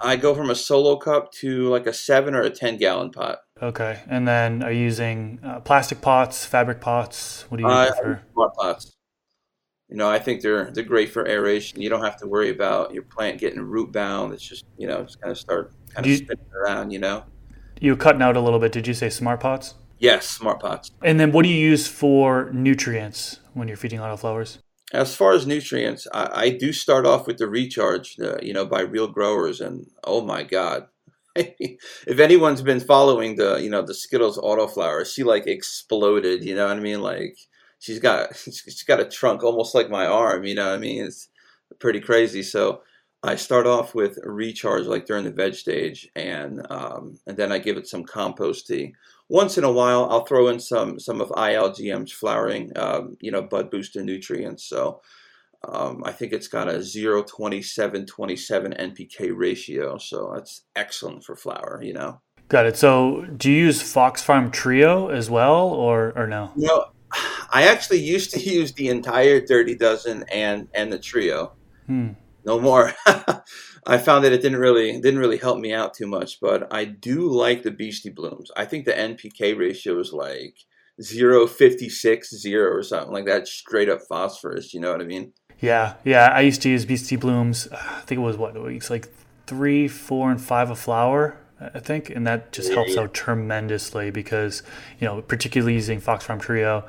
I 0.00 0.16
go 0.16 0.34
from 0.34 0.50
a 0.50 0.54
solo 0.54 0.96
cup 0.96 1.32
to 1.34 1.68
like 1.68 1.86
a 1.86 1.92
seven 1.92 2.34
or 2.34 2.42
a 2.42 2.50
10 2.50 2.76
gallon 2.76 3.10
pot. 3.10 3.38
Okay. 3.62 4.00
And 4.06 4.28
then 4.28 4.62
are 4.62 4.70
you 4.70 4.82
using 4.82 5.40
uh, 5.42 5.60
plastic 5.60 6.02
pots, 6.02 6.44
fabric 6.44 6.80
pots? 6.80 7.46
What 7.48 7.58
do 7.58 7.62
you 7.62 7.70
uh, 7.70 7.92
prefer? 7.92 8.22
Smart 8.32 8.54
pots. 8.54 8.92
You 9.88 9.96
know, 9.96 10.08
I 10.08 10.18
think 10.18 10.40
they're 10.40 10.70
they're 10.70 10.82
great 10.82 11.10
for 11.10 11.28
aeration. 11.28 11.80
You 11.80 11.88
don't 11.88 12.02
have 12.02 12.16
to 12.18 12.26
worry 12.26 12.50
about 12.50 12.94
your 12.94 13.02
plant 13.02 13.38
getting 13.38 13.60
root 13.60 13.92
bound. 13.92 14.32
It's 14.32 14.42
just 14.42 14.64
you 14.78 14.88
know 14.88 15.04
just 15.04 15.20
kind 15.20 15.30
of 15.30 15.38
start 15.38 15.72
kind 15.90 16.06
of 16.06 16.10
you, 16.10 16.16
spinning 16.16 16.46
around. 16.52 16.90
You 16.90 16.98
know. 16.98 17.24
You 17.80 17.92
were 17.92 17.96
cutting 17.96 18.22
out 18.22 18.36
a 18.36 18.40
little 18.40 18.58
bit. 18.58 18.72
Did 18.72 18.86
you 18.86 18.94
say 18.94 19.10
smart 19.10 19.40
pots? 19.40 19.74
Yes, 19.98 20.28
smart 20.28 20.60
pots. 20.60 20.90
And 21.02 21.18
then, 21.18 21.32
what 21.32 21.44
do 21.44 21.48
you 21.48 21.56
use 21.56 21.86
for 21.86 22.50
nutrients 22.52 23.40
when 23.52 23.68
you're 23.68 23.76
feeding 23.76 24.00
autoflowers? 24.00 24.58
As 24.92 25.14
far 25.16 25.32
as 25.32 25.46
nutrients, 25.46 26.06
I, 26.12 26.30
I 26.32 26.50
do 26.50 26.72
start 26.72 27.06
off 27.06 27.26
with 27.26 27.38
the 27.38 27.48
recharge, 27.48 28.16
uh, 28.20 28.36
you 28.42 28.52
know, 28.52 28.66
by 28.66 28.80
real 28.80 29.08
growers, 29.08 29.60
and 29.60 29.86
oh 30.04 30.20
my 30.20 30.42
god, 30.42 30.86
if 31.36 32.18
anyone's 32.20 32.62
been 32.62 32.80
following 32.80 33.36
the, 33.36 33.56
you 33.56 33.68
know, 33.68 33.82
the 33.82 33.94
Skittles 33.94 34.38
autoflower, 34.38 35.04
she 35.06 35.24
like 35.24 35.46
exploded. 35.46 36.44
You 36.44 36.54
know 36.54 36.68
what 36.68 36.76
I 36.76 36.80
mean? 36.80 37.00
Like 37.00 37.36
she's 37.80 37.98
got 37.98 38.36
she's 38.44 38.84
got 38.84 39.00
a 39.00 39.04
trunk 39.04 39.42
almost 39.42 39.74
like 39.74 39.90
my 39.90 40.06
arm. 40.06 40.44
You 40.44 40.54
know 40.54 40.66
what 40.66 40.76
I 40.76 40.78
mean? 40.78 41.04
It's 41.04 41.28
pretty 41.80 42.00
crazy. 42.00 42.42
So 42.42 42.82
I 43.24 43.36
start 43.36 43.66
off 43.66 43.94
with 43.94 44.18
recharge 44.22 44.86
like 44.86 45.06
during 45.06 45.24
the 45.24 45.30
veg 45.30 45.54
stage, 45.54 46.08
and 46.14 46.64
um, 46.70 47.18
and 47.26 47.36
then 47.36 47.50
I 47.50 47.58
give 47.58 47.76
it 47.76 47.88
some 47.88 48.04
compost 48.04 48.66
tea. 48.66 48.94
Once 49.28 49.56
in 49.56 49.64
a 49.64 49.72
while, 49.72 50.06
I'll 50.10 50.24
throw 50.24 50.48
in 50.48 50.60
some 50.60 51.00
some 51.00 51.20
of 51.20 51.30
ILGM's 51.30 52.12
flowering, 52.12 52.72
um, 52.76 53.16
you 53.20 53.30
know, 53.30 53.42
bud 53.42 53.70
booster 53.70 54.02
nutrients. 54.02 54.64
So 54.64 55.00
um, 55.68 56.02
I 56.04 56.12
think 56.12 56.32
it's 56.32 56.48
got 56.48 56.68
a 56.68 56.82
0, 56.82 57.22
27, 57.24 58.06
27 58.06 58.72
NPK 58.72 59.32
ratio. 59.34 59.96
So 59.98 60.32
that's 60.34 60.62
excellent 60.76 61.24
for 61.24 61.36
flower, 61.36 61.80
you 61.82 61.94
know. 61.94 62.20
Got 62.48 62.66
it. 62.66 62.76
So 62.76 63.24
do 63.36 63.50
you 63.50 63.64
use 63.64 63.80
Fox 63.80 64.22
Farm 64.22 64.50
Trio 64.50 65.08
as 65.08 65.30
well, 65.30 65.68
or 65.68 66.12
or 66.16 66.26
no? 66.26 66.52
No, 66.56 66.86
I 67.50 67.68
actually 67.68 68.00
used 68.00 68.32
to 68.32 68.40
use 68.40 68.72
the 68.72 68.88
entire 68.88 69.40
Dirty 69.40 69.74
Dozen 69.74 70.24
and 70.30 70.68
and 70.74 70.92
the 70.92 70.98
Trio. 70.98 71.52
Hmm. 71.86 72.10
No 72.44 72.60
more. 72.60 72.92
I 73.86 73.98
found 73.98 74.24
that 74.24 74.32
it 74.32 74.42
didn't 74.42 74.58
really 74.58 74.92
didn't 75.00 75.20
really 75.20 75.38
help 75.38 75.58
me 75.58 75.72
out 75.72 75.94
too 75.94 76.06
much, 76.06 76.40
but 76.40 76.72
I 76.72 76.84
do 76.84 77.28
like 77.28 77.62
the 77.62 77.70
Beastie 77.70 78.10
Bloomz. 78.10 78.48
I 78.56 78.64
think 78.64 78.84
the 78.84 78.92
NPK 78.92 79.58
ratio 79.58 79.98
is 79.98 80.12
like 80.12 80.56
0, 81.02 81.46
56, 81.46 82.30
0 82.30 82.72
or 82.72 82.82
something 82.82 83.12
like 83.12 83.26
that, 83.26 83.48
straight 83.48 83.88
up 83.88 84.00
phosphorus. 84.08 84.72
You 84.72 84.80
know 84.80 84.92
what 84.92 85.00
I 85.00 85.04
mean? 85.04 85.32
Yeah, 85.60 85.94
yeah. 86.04 86.28
I 86.28 86.40
used 86.40 86.62
to 86.62 86.68
use 86.68 86.84
Beastie 86.84 87.16
Bloomz. 87.16 87.70
I 87.72 88.00
think 88.02 88.18
it 88.18 88.22
was 88.22 88.36
what 88.36 88.60
weeks 88.62 88.90
like 88.90 89.08
three, 89.46 89.88
four, 89.88 90.30
and 90.30 90.40
five 90.40 90.70
a 90.70 90.76
flower. 90.76 91.38
I 91.60 91.78
think, 91.78 92.10
and 92.10 92.26
that 92.26 92.52
just 92.52 92.70
yeah, 92.70 92.74
helps 92.76 92.94
yeah. 92.94 93.02
out 93.02 93.14
tremendously 93.14 94.10
because 94.10 94.62
you 94.98 95.06
know, 95.06 95.22
particularly 95.22 95.74
using 95.74 96.00
Fox 96.00 96.24
Farm 96.24 96.40
Trio, 96.40 96.84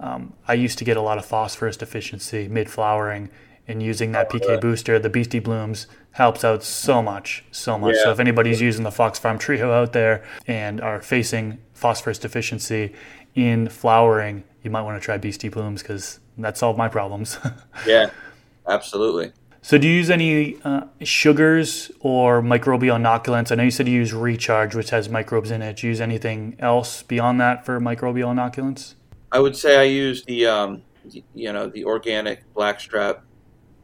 um, 0.00 0.32
I 0.48 0.54
used 0.54 0.78
to 0.78 0.84
get 0.84 0.96
a 0.96 1.02
lot 1.02 1.18
of 1.18 1.24
phosphorus 1.24 1.76
deficiency 1.76 2.48
mid 2.48 2.70
flowering, 2.70 3.30
and 3.68 3.82
using 3.82 4.12
that 4.12 4.30
PK 4.30 4.60
booster, 4.60 4.98
the 4.98 5.10
Beastie 5.10 5.40
Bloomz 5.40 5.86
helps 6.12 6.44
out 6.44 6.62
so 6.62 7.02
much, 7.02 7.44
so 7.50 7.78
much. 7.78 7.94
Yeah. 7.96 8.04
So 8.04 8.10
if 8.12 8.20
anybody's 8.20 8.60
using 8.60 8.84
the 8.84 8.90
Fox 8.90 9.18
Farm 9.18 9.38
Trio 9.38 9.72
out 9.72 9.92
there 9.92 10.24
and 10.46 10.80
are 10.80 11.00
facing 11.02 11.58
phosphorus 11.74 12.18
deficiency 12.18 12.94
in 13.34 13.68
flowering, 13.68 14.44
you 14.62 14.70
might 14.70 14.82
want 14.82 15.00
to 15.00 15.04
try 15.04 15.18
Beastie 15.18 15.50
Bloomz 15.50 15.82
because 15.82 16.20
that 16.38 16.56
solved 16.56 16.78
my 16.78 16.88
problems. 16.88 17.38
yeah, 17.86 18.10
absolutely. 18.66 19.32
So, 19.62 19.78
do 19.78 19.88
you 19.88 19.94
use 19.94 20.10
any 20.10 20.58
uh, 20.62 20.82
sugars 21.02 21.90
or 21.98 22.40
microbial 22.40 23.00
inoculants? 23.00 23.50
I 23.50 23.56
know 23.56 23.64
you 23.64 23.72
said 23.72 23.88
you 23.88 23.94
use 23.94 24.14
Recharge, 24.14 24.76
which 24.76 24.90
has 24.90 25.08
microbes 25.08 25.50
in 25.50 25.60
it. 25.60 25.78
Do 25.78 25.88
you 25.88 25.90
use 25.90 26.00
anything 26.00 26.54
else 26.60 27.02
beyond 27.02 27.40
that 27.40 27.66
for 27.66 27.80
microbial 27.80 28.32
inoculants? 28.32 28.94
I 29.32 29.40
would 29.40 29.56
say 29.56 29.76
I 29.76 29.82
use 29.82 30.24
the, 30.24 30.46
um, 30.46 30.82
you 31.34 31.52
know, 31.52 31.68
the 31.68 31.84
organic 31.84 32.44
blackstrap 32.54 33.24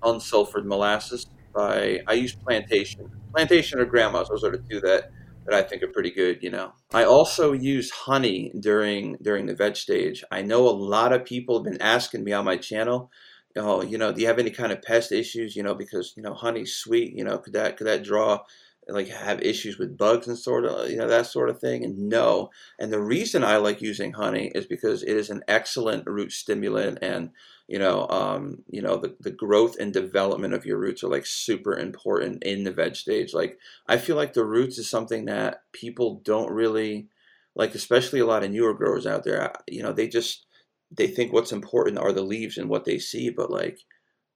unsulfured 0.02 0.64
molasses. 0.64 1.26
By 1.54 2.00
I 2.06 2.14
use 2.14 2.34
plantation, 2.34 3.10
plantation 3.32 3.78
or 3.78 3.84
grandma's. 3.84 4.28
Those 4.28 4.44
are 4.44 4.50
the 4.50 4.58
two 4.58 4.80
that 4.80 5.10
that 5.44 5.54
I 5.54 5.62
think 5.62 5.82
are 5.82 5.88
pretty 5.88 6.10
good. 6.10 6.42
You 6.42 6.50
know, 6.50 6.72
I 6.94 7.04
also 7.04 7.52
use 7.52 7.90
honey 7.90 8.52
during 8.58 9.18
during 9.20 9.46
the 9.46 9.54
veg 9.54 9.76
stage. 9.76 10.24
I 10.30 10.42
know 10.42 10.66
a 10.68 10.70
lot 10.70 11.12
of 11.12 11.24
people 11.24 11.56
have 11.56 11.64
been 11.64 11.82
asking 11.82 12.24
me 12.24 12.32
on 12.32 12.44
my 12.44 12.56
channel 12.56 13.10
oh, 13.56 13.82
you 13.82 13.98
know, 13.98 14.12
do 14.12 14.20
you 14.20 14.26
have 14.26 14.38
any 14.38 14.50
kind 14.50 14.72
of 14.72 14.82
pest 14.82 15.12
issues? 15.12 15.56
You 15.56 15.62
know, 15.62 15.74
because 15.74 16.14
you 16.16 16.22
know, 16.22 16.34
honey's 16.34 16.74
sweet. 16.74 17.12
You 17.14 17.24
know, 17.24 17.38
could 17.38 17.52
that 17.54 17.76
could 17.76 17.86
that 17.86 18.04
draw 18.04 18.40
like 18.88 19.08
have 19.08 19.40
issues 19.42 19.78
with 19.78 19.96
bugs 19.96 20.26
and 20.26 20.36
sort 20.36 20.64
of 20.64 20.90
you 20.90 20.96
know 20.96 21.08
that 21.08 21.26
sort 21.26 21.50
of 21.50 21.60
thing? 21.60 21.84
And 21.84 22.08
no. 22.08 22.50
And 22.78 22.92
the 22.92 23.00
reason 23.00 23.44
I 23.44 23.56
like 23.56 23.82
using 23.82 24.12
honey 24.12 24.50
is 24.54 24.66
because 24.66 25.02
it 25.02 25.16
is 25.16 25.30
an 25.30 25.42
excellent 25.48 26.06
root 26.06 26.32
stimulant 26.32 26.98
and 27.02 27.30
you 27.72 27.78
know, 27.78 28.06
um, 28.10 28.58
you 28.68 28.82
know, 28.82 28.98
the, 28.98 29.16
the 29.20 29.30
growth 29.30 29.78
and 29.80 29.94
development 29.94 30.52
of 30.52 30.66
your 30.66 30.76
roots 30.76 31.02
are 31.02 31.08
like 31.08 31.24
super 31.24 31.74
important 31.74 32.42
in 32.42 32.64
the 32.64 32.70
veg 32.70 32.94
stage. 32.96 33.32
Like 33.32 33.58
I 33.86 33.96
feel 33.96 34.14
like 34.14 34.34
the 34.34 34.44
roots 34.44 34.76
is 34.76 34.90
something 34.90 35.24
that 35.24 35.62
people 35.72 36.20
don't 36.22 36.52
really 36.52 37.08
like, 37.54 37.74
especially 37.74 38.20
a 38.20 38.26
lot 38.26 38.44
of 38.44 38.50
newer 38.50 38.74
growers 38.74 39.06
out 39.06 39.24
there. 39.24 39.54
You 39.66 39.82
know, 39.82 39.94
they 39.94 40.06
just 40.06 40.44
they 40.90 41.06
think 41.06 41.32
what's 41.32 41.50
important 41.50 41.96
are 41.96 42.12
the 42.12 42.20
leaves 42.20 42.58
and 42.58 42.68
what 42.68 42.84
they 42.84 42.98
see, 42.98 43.30
but 43.30 43.50
like 43.50 43.78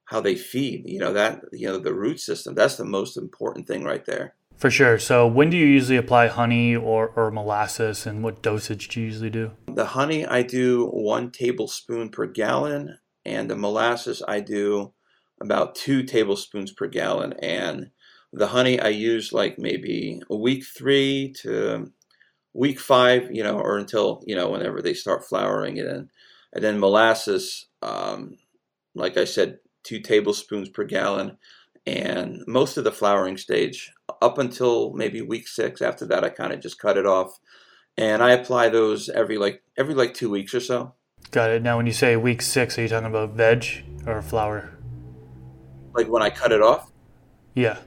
how 0.07 0.23
they 0.23 0.35
feed, 0.35 0.85
you 0.87 0.99
know, 0.99 1.13
that, 1.13 1.43
you 1.53 1.69
know, 1.69 1.77
the 1.77 1.93
root 1.93 2.21
system, 2.21 2.55
that's 2.55 2.77
the 2.77 2.87
most 2.87 3.19
important 3.19 3.67
thing 3.67 3.85
right 3.85 4.07
there. 4.07 4.35
For 4.57 4.71
sure. 4.71 4.99
So, 4.99 5.27
when 5.27 5.51
do 5.51 5.59
you 5.59 5.67
usually 5.67 5.99
apply 5.99 6.29
honey 6.29 6.75
or, 6.75 7.13
or 7.15 7.31
molasses, 7.31 8.07
and 8.07 8.25
what 8.25 8.41
dosage 8.41 8.89
do 8.89 9.01
you 9.01 9.07
usually 9.09 9.29
do? 9.29 9.51
The 9.67 9.85
honey, 9.85 10.25
I 10.25 10.41
do 10.41 10.87
one 10.87 11.31
tablespoon 11.31 12.09
per 12.09 12.25
gallon, 12.25 12.97
and 13.27 13.51
the 13.51 13.57
molasses, 13.57 14.23
I 14.27 14.41
do 14.41 14.93
about 15.41 15.75
two 15.75 16.05
tablespoons 16.05 16.73
per 16.73 16.87
gallon. 16.87 17.35
And 17.43 17.91
the 18.33 18.47
honey, 18.47 18.79
I 18.81 18.89
use 18.89 19.33
like 19.33 19.59
maybe 19.59 20.21
week 20.31 20.65
three 20.65 21.35
to 21.41 21.93
week 22.55 22.79
five, 22.79 23.29
you 23.33 23.43
know, 23.43 23.59
or 23.59 23.79
until, 23.79 24.23
you 24.27 24.37
know, 24.37 24.49
whenever 24.49 24.81
they 24.81 24.95
start 24.95 25.25
flowering 25.25 25.77
it 25.77 25.87
in. 25.87 26.09
And 26.53 26.65
then 26.65 26.79
molasses, 26.79 27.67
um, 27.83 28.39
like 28.95 29.17
I 29.17 29.25
said, 29.25 29.59
two 29.83 30.01
tablespoons 30.01 30.69
per 30.69 30.85
gallon. 30.85 31.37
And 31.85 32.45
most 32.47 32.77
of 32.77 32.85
the 32.85 32.93
flowering 32.93 33.37
stage, 33.37 33.93
up 34.23 34.39
until 34.39 34.93
maybe 34.93 35.21
week 35.21 35.49
six, 35.49 35.83
after 35.83 36.07
that, 36.07 36.25
I 36.25 36.29
kind 36.29 36.53
of 36.53 36.61
just 36.61 36.79
cut 36.79 36.97
it 36.97 37.07
off. 37.07 37.39
And 37.99 38.23
I 38.23 38.31
apply 38.33 38.69
those 38.69 39.09
every 39.09 39.37
like 39.37 39.63
every 39.77 39.95
like 39.95 40.15
two 40.15 40.31
weeks 40.31 40.55
or 40.55 40.61
so. 40.61 40.95
Got 41.31 41.51
it. 41.51 41.63
Now, 41.63 41.77
when 41.77 41.87
you 41.87 41.93
say 41.93 42.17
week 42.17 42.43
six, 42.43 42.79
are 42.79 42.83
you 42.83 42.89
talking 42.89 43.07
about 43.07 43.31
veg 43.31 43.85
or 44.07 44.23
flower? 44.23 44.73
Like 45.95 46.09
when 46.09 46.23
I 46.23 46.31
cut 46.31 46.53
it 46.53 46.63
off? 46.63 46.91
Yeah. 47.55 47.79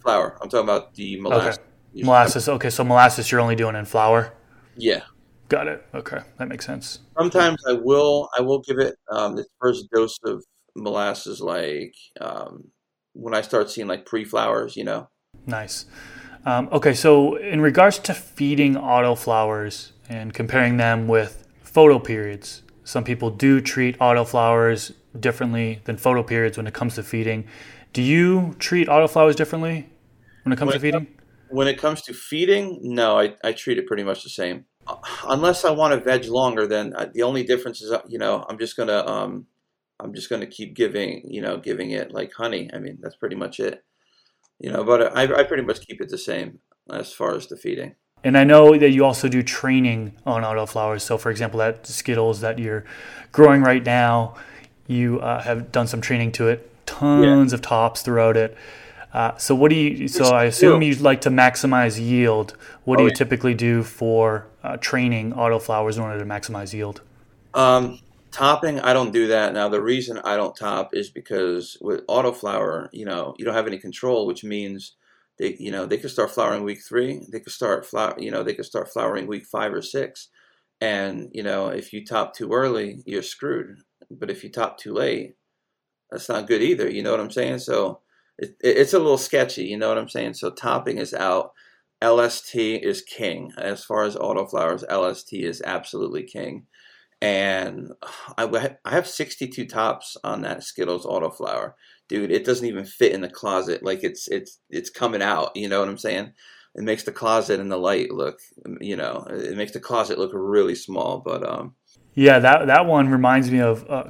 Flower. 0.00 0.38
I'm 0.40 0.48
talking 0.48 0.64
about 0.64 0.94
the 0.94 1.20
molasses. 1.20 1.58
Okay. 1.58 2.02
Molasses. 2.04 2.48
Okay, 2.48 2.70
so 2.70 2.84
molasses 2.84 3.30
you're 3.30 3.40
only 3.40 3.56
doing 3.56 3.76
in 3.76 3.84
flower. 3.84 4.34
Yeah. 4.76 5.02
Got 5.48 5.68
it. 5.68 5.86
Okay, 5.94 6.18
that 6.36 6.48
makes 6.48 6.66
sense. 6.66 7.00
Sometimes 7.16 7.62
I 7.66 7.72
will 7.72 8.28
I 8.36 8.42
will 8.42 8.60
give 8.60 8.78
it 8.78 8.96
um, 9.10 9.36
the 9.36 9.46
first 9.60 9.90
dose 9.90 10.18
of 10.24 10.44
molasses 10.76 11.40
like 11.40 11.94
um, 12.20 12.70
when 13.14 13.34
I 13.34 13.40
start 13.40 13.70
seeing 13.70 13.88
like 13.88 14.04
pre 14.04 14.24
flowers, 14.24 14.76
you 14.76 14.84
know. 14.84 15.08
Nice. 15.46 15.86
Um, 16.44 16.68
okay, 16.70 16.92
so 16.92 17.36
in 17.36 17.60
regards 17.60 17.98
to 18.00 18.14
feeding 18.14 18.74
autoflowers 18.74 19.92
and 20.08 20.34
comparing 20.34 20.76
them 20.76 21.08
with 21.08 21.47
photoperiods, 21.78 22.62
some 22.82 23.04
people 23.04 23.30
do 23.30 23.60
treat 23.60 23.96
autoflowers 24.00 24.92
differently 25.18 25.80
than 25.84 25.96
photoperiods 25.96 26.56
when 26.56 26.66
it 26.66 26.74
comes 26.74 26.96
to 26.96 27.04
feeding. 27.04 27.46
Do 27.92 28.02
you 28.02 28.56
treat 28.58 28.88
autoflowers 28.88 29.36
differently 29.36 29.88
when 30.42 30.52
it 30.52 30.56
comes 30.56 30.70
when 30.70 30.74
to 30.74 30.80
feeding? 30.80 31.06
when 31.50 31.68
it 31.68 31.78
comes 31.78 32.02
to 32.02 32.12
feeding, 32.12 32.78
no, 32.82 33.18
I, 33.18 33.34
I 33.44 33.52
treat 33.52 33.78
it 33.78 33.86
pretty 33.86 34.02
much 34.02 34.24
the 34.24 34.28
same. 34.28 34.64
Uh, 34.86 34.96
unless 35.28 35.64
I 35.64 35.70
want 35.70 35.94
to 35.94 36.00
veg 36.00 36.24
longer, 36.26 36.66
then 36.66 36.94
uh, 36.94 37.06
the 37.14 37.22
only 37.22 37.44
difference 37.44 37.80
is, 37.80 37.92
uh, 37.92 38.02
you 38.08 38.18
know, 38.18 38.44
I'm 38.48 38.58
just 38.58 38.76
gonna 38.76 39.06
um, 39.06 39.46
I'm 40.00 40.12
just 40.12 40.28
gonna 40.28 40.46
keep 40.46 40.74
giving, 40.74 41.22
you 41.30 41.40
know, 41.40 41.58
giving 41.58 41.92
it 41.92 42.12
like 42.12 42.32
honey. 42.32 42.68
I 42.74 42.78
mean, 42.78 42.98
that's 43.00 43.16
pretty 43.16 43.36
much 43.36 43.60
it. 43.60 43.84
You 44.58 44.72
know, 44.72 44.82
but 44.82 45.16
I, 45.16 45.22
I 45.22 45.44
pretty 45.44 45.62
much 45.62 45.86
keep 45.86 46.00
it 46.00 46.08
the 46.08 46.18
same 46.18 46.58
as 46.92 47.12
far 47.12 47.36
as 47.36 47.46
the 47.46 47.56
feeding. 47.56 47.94
And 48.24 48.36
I 48.36 48.44
know 48.44 48.76
that 48.76 48.90
you 48.90 49.04
also 49.04 49.28
do 49.28 49.42
training 49.42 50.12
on 50.26 50.42
autoflowers. 50.42 51.02
So, 51.02 51.18
for 51.18 51.30
example, 51.30 51.58
that 51.58 51.86
Skittles 51.86 52.40
that 52.40 52.58
you're 52.58 52.84
growing 53.32 53.62
right 53.62 53.84
now, 53.84 54.34
you 54.86 55.20
uh, 55.20 55.42
have 55.42 55.70
done 55.70 55.86
some 55.86 56.00
training 56.00 56.32
to 56.32 56.48
it, 56.48 56.70
tons 56.86 57.52
yeah. 57.52 57.54
of 57.54 57.62
tops 57.62 58.02
throughout 58.02 58.36
it. 58.36 58.56
Uh, 59.12 59.36
so, 59.36 59.54
what 59.54 59.70
do 59.70 59.76
you? 59.76 60.08
So, 60.08 60.26
I 60.26 60.44
assume 60.44 60.82
you'd 60.82 61.00
like 61.00 61.20
to 61.22 61.30
maximize 61.30 61.98
yield. 61.98 62.56
What 62.84 62.96
do 62.96 63.02
oh, 63.02 63.06
you 63.06 63.10
yeah. 63.10 63.16
typically 63.16 63.54
do 63.54 63.82
for 63.82 64.46
uh, 64.62 64.76
training 64.78 65.32
autoflowers 65.32 65.96
in 65.96 66.02
order 66.02 66.18
to 66.18 66.24
maximize 66.24 66.74
yield? 66.74 67.00
Um, 67.54 68.00
topping, 68.30 68.80
I 68.80 68.92
don't 68.92 69.12
do 69.12 69.28
that. 69.28 69.54
Now, 69.54 69.68
the 69.68 69.80
reason 69.80 70.18
I 70.18 70.36
don't 70.36 70.54
top 70.54 70.94
is 70.94 71.08
because 71.08 71.76
with 71.80 72.06
autoflower, 72.06 72.88
you 72.92 73.04
know, 73.04 73.34
you 73.38 73.44
don't 73.44 73.54
have 73.54 73.66
any 73.66 73.78
control, 73.78 74.26
which 74.26 74.44
means 74.44 74.92
they, 75.38 75.56
you 75.58 75.70
know, 75.70 75.86
they 75.86 75.98
could 75.98 76.10
start 76.10 76.30
flowering 76.30 76.64
week 76.64 76.80
three. 76.86 77.20
They 77.30 77.40
could 77.40 77.52
start 77.52 77.86
flower, 77.86 78.14
you 78.18 78.30
know, 78.30 78.42
they 78.42 78.54
could 78.54 78.64
start 78.64 78.92
flowering 78.92 79.26
week 79.26 79.46
five 79.46 79.72
or 79.72 79.82
six. 79.82 80.28
And 80.80 81.30
you 81.32 81.42
know, 81.42 81.68
if 81.68 81.92
you 81.92 82.04
top 82.04 82.34
too 82.34 82.52
early, 82.52 83.02
you're 83.06 83.22
screwed. 83.22 83.78
But 84.10 84.30
if 84.30 84.44
you 84.44 84.50
top 84.50 84.78
too 84.78 84.94
late, 84.94 85.34
that's 86.10 86.28
not 86.28 86.46
good 86.46 86.62
either. 86.62 86.88
You 86.88 87.02
know 87.02 87.10
what 87.10 87.20
I'm 87.20 87.30
saying? 87.30 87.58
So 87.60 88.00
it, 88.38 88.56
it's 88.60 88.94
a 88.94 88.98
little 88.98 89.18
sketchy. 89.18 89.64
You 89.64 89.76
know 89.76 89.88
what 89.88 89.98
I'm 89.98 90.08
saying? 90.08 90.34
So 90.34 90.50
topping 90.50 90.98
is 90.98 91.14
out. 91.14 91.52
LST 92.02 92.54
is 92.54 93.02
king 93.02 93.52
as 93.58 93.84
far 93.84 94.04
as 94.04 94.14
autoflowers. 94.14 94.84
LST 94.88 95.32
is 95.32 95.62
absolutely 95.64 96.22
king 96.22 96.66
and 97.20 97.90
I, 98.36 98.76
I 98.84 98.90
have 98.90 99.08
62 99.08 99.66
tops 99.66 100.16
on 100.22 100.42
that 100.42 100.62
Skittles 100.62 101.04
autoflower. 101.04 101.72
Dude, 102.08 102.30
it 102.30 102.44
doesn't 102.44 102.66
even 102.66 102.84
fit 102.84 103.12
in 103.12 103.20
the 103.20 103.28
closet. 103.28 103.82
Like 103.82 104.04
it's 104.04 104.28
it's 104.28 104.60
it's 104.70 104.90
coming 104.90 105.22
out. 105.22 105.56
You 105.56 105.68
know 105.68 105.80
what 105.80 105.88
I'm 105.88 105.98
saying? 105.98 106.32
It 106.74 106.84
makes 106.84 107.02
the 107.02 107.12
closet 107.12 107.60
and 107.60 107.72
the 107.72 107.76
light 107.76 108.10
look. 108.12 108.38
You 108.80 108.96
know, 108.96 109.26
it 109.28 109.56
makes 109.56 109.72
the 109.72 109.80
closet 109.80 110.18
look 110.18 110.30
really 110.32 110.74
small. 110.74 111.18
But 111.18 111.46
um, 111.46 111.74
yeah, 112.14 112.38
that 112.38 112.68
that 112.68 112.86
one 112.86 113.08
reminds 113.08 113.50
me 113.50 113.60
of 113.60 113.88
uh, 113.90 114.04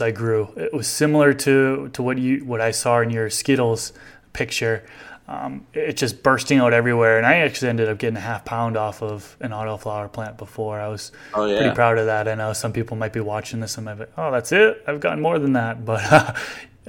I 0.00 0.10
grew. 0.12 0.48
It 0.56 0.72
was 0.72 0.86
similar 0.86 1.34
to 1.34 1.88
to 1.88 2.02
what 2.02 2.18
you 2.18 2.44
what 2.44 2.60
I 2.60 2.70
saw 2.70 3.00
in 3.00 3.10
your 3.10 3.30
Skittles 3.30 3.92
picture 4.32 4.84
um, 5.28 5.66
it's 5.74 6.00
just 6.00 6.22
bursting 6.22 6.58
out 6.58 6.72
everywhere. 6.72 7.18
And 7.18 7.26
I 7.26 7.36
actually 7.36 7.68
ended 7.68 7.88
up 7.88 7.98
getting 7.98 8.16
a 8.16 8.20
half 8.20 8.46
pound 8.46 8.78
off 8.78 9.02
of 9.02 9.36
an 9.40 9.50
autoflower 9.50 10.10
plant 10.10 10.38
before. 10.38 10.80
I 10.80 10.88
was 10.88 11.12
oh, 11.34 11.44
yeah. 11.44 11.58
pretty 11.58 11.74
proud 11.74 11.98
of 11.98 12.06
that. 12.06 12.26
I 12.26 12.34
know 12.34 12.54
some 12.54 12.72
people 12.72 12.96
might 12.96 13.12
be 13.12 13.20
watching 13.20 13.60
this 13.60 13.76
and 13.76 13.84
might 13.84 13.98
be, 13.98 14.04
oh, 14.16 14.32
that's 14.32 14.52
it. 14.52 14.82
I've 14.86 15.00
gotten 15.00 15.20
more 15.20 15.38
than 15.38 15.52
that. 15.52 15.78
But 15.84 16.12
uh, 16.12 16.34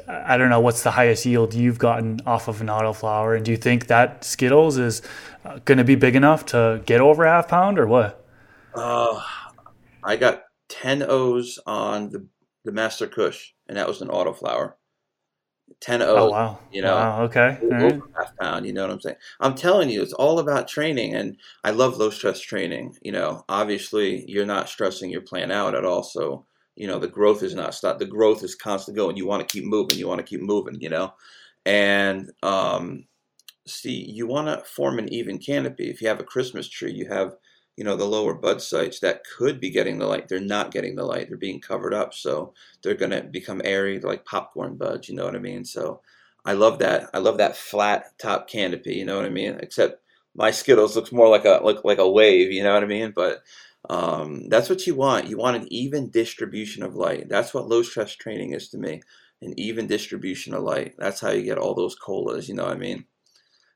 I 0.07 0.37
don't 0.37 0.49
know 0.49 0.61
what's 0.61 0.83
the 0.83 0.91
highest 0.91 1.25
yield 1.25 1.53
you've 1.53 1.79
gotten 1.79 2.21
off 2.25 2.47
of 2.47 2.61
an 2.61 2.67
autoflower. 2.67 3.35
And 3.35 3.43
do 3.43 3.51
you 3.51 3.57
think 3.57 3.87
that 3.87 4.23
Skittles 4.23 4.77
is 4.77 5.01
uh, 5.43 5.59
going 5.65 5.77
to 5.77 5.83
be 5.83 5.95
big 5.95 6.15
enough 6.15 6.45
to 6.47 6.81
get 6.85 7.01
over 7.01 7.25
a 7.25 7.29
half 7.29 7.49
pound 7.49 7.77
or 7.77 7.87
what? 7.87 8.25
Uh, 8.73 9.21
I 10.03 10.15
got 10.15 10.43
10 10.69 11.03
O's 11.07 11.59
on 11.65 12.09
the, 12.09 12.25
the 12.63 12.71
Master 12.71 13.07
Kush, 13.07 13.51
and 13.67 13.77
that 13.77 13.87
was 13.87 14.01
an 14.01 14.07
autoflower. 14.07 14.73
10 15.79 16.01
Oh, 16.01 16.29
wow. 16.29 16.59
You 16.71 16.81
know, 16.81 16.95
wow, 16.95 17.23
okay. 17.23 17.57
Over 17.61 18.01
half 18.17 18.37
pound. 18.39 18.65
You 18.65 18.73
know 18.73 18.81
what 18.83 18.91
I'm 18.91 19.01
saying? 19.01 19.17
I'm 19.39 19.55
telling 19.55 19.89
you, 19.89 20.01
it's 20.01 20.13
all 20.13 20.39
about 20.39 20.67
training. 20.67 21.15
And 21.15 21.37
I 21.63 21.71
love 21.71 21.97
low 21.97 22.09
stress 22.09 22.39
training. 22.39 22.95
You 23.01 23.11
know, 23.11 23.43
obviously, 23.49 24.25
you're 24.29 24.45
not 24.45 24.69
stressing 24.69 25.09
your 25.09 25.21
plan 25.21 25.51
out 25.51 25.75
at 25.75 25.85
all. 25.85 26.03
So, 26.03 26.45
you 26.75 26.87
know, 26.87 26.99
the 26.99 27.07
growth 27.07 27.43
is 27.43 27.55
not 27.55 27.73
stopped. 27.73 27.99
The 27.99 28.05
growth 28.05 28.43
is 28.43 28.55
constant 28.55 28.97
going. 28.97 29.17
You 29.17 29.27
want 29.27 29.47
to 29.47 29.51
keep 29.51 29.65
moving. 29.65 29.97
You 29.97 30.07
want 30.07 30.19
to 30.19 30.23
keep 30.25 30.41
moving, 30.41 30.79
you 30.79 30.89
know? 30.89 31.13
And, 31.65 32.31
um, 32.43 33.05
see, 33.67 34.09
you 34.09 34.27
want 34.27 34.47
to 34.47 34.65
form 34.65 34.99
an 34.99 35.11
even 35.13 35.37
canopy. 35.37 35.89
If 35.89 36.01
you 36.01 36.07
have 36.07 36.19
a 36.19 36.25
Christmas 36.25 36.67
tree, 36.67 36.91
you 36.91 37.07
have 37.09 37.35
you 37.79 37.85
know 37.85 37.95
the 37.95 38.03
lower 38.05 38.33
bud 38.33 38.61
sites 38.61 38.99
that 38.99 39.23
could 39.37 39.57
be 39.57 39.69
getting 39.69 39.99
the 39.99 40.05
light 40.05 40.27
they're 40.27 40.41
not 40.41 40.69
getting 40.69 40.95
the 40.97 41.05
light 41.05 41.29
they're 41.29 41.37
being 41.37 41.61
covered 41.61 41.93
up 41.93 42.13
so 42.13 42.53
they're 42.83 42.93
going 42.93 43.09
to 43.09 43.23
become 43.23 43.61
airy 43.63 44.01
like 44.01 44.25
popcorn 44.25 44.75
buds 44.75 45.07
you 45.07 45.15
know 45.15 45.23
what 45.23 45.35
i 45.35 45.39
mean? 45.39 45.63
So 45.63 46.01
i 46.43 46.51
love 46.51 46.79
that 46.79 47.09
i 47.13 47.19
love 47.19 47.37
that 47.37 47.55
flat 47.55 48.17
top 48.21 48.49
canopy 48.49 48.95
you 48.95 49.05
know 49.05 49.15
what 49.15 49.25
i 49.25 49.29
mean? 49.29 49.57
Except 49.61 50.03
my 50.35 50.51
skittles 50.51 50.97
looks 50.97 51.13
more 51.13 51.29
like 51.29 51.45
a 51.45 51.61
look 51.63 51.85
like 51.85 51.99
a 51.99 52.09
wave 52.09 52.51
you 52.51 52.63
know 52.63 52.73
what 52.73 52.83
i 52.83 52.87
mean? 52.87 53.13
But 53.15 53.43
um, 53.89 54.49
that's 54.49 54.69
what 54.69 54.85
you 54.85 54.93
want 54.93 55.27
you 55.27 55.37
want 55.37 55.55
an 55.55 55.67
even 55.71 56.09
distribution 56.09 56.83
of 56.83 56.95
light. 56.95 57.29
That's 57.29 57.53
what 57.53 57.69
low 57.69 57.81
stress 57.81 58.13
training 58.13 58.51
is 58.51 58.67
to 58.69 58.77
me 58.77 59.01
an 59.41 59.57
even 59.57 59.87
distribution 59.87 60.53
of 60.53 60.63
light. 60.63 60.95
That's 60.99 61.21
how 61.21 61.29
you 61.29 61.43
get 61.43 61.57
all 61.57 61.75
those 61.75 61.95
colas 61.95 62.49
you 62.49 62.55
know 62.55 62.65
what 62.65 62.75
i 62.75 62.79
mean? 62.79 63.05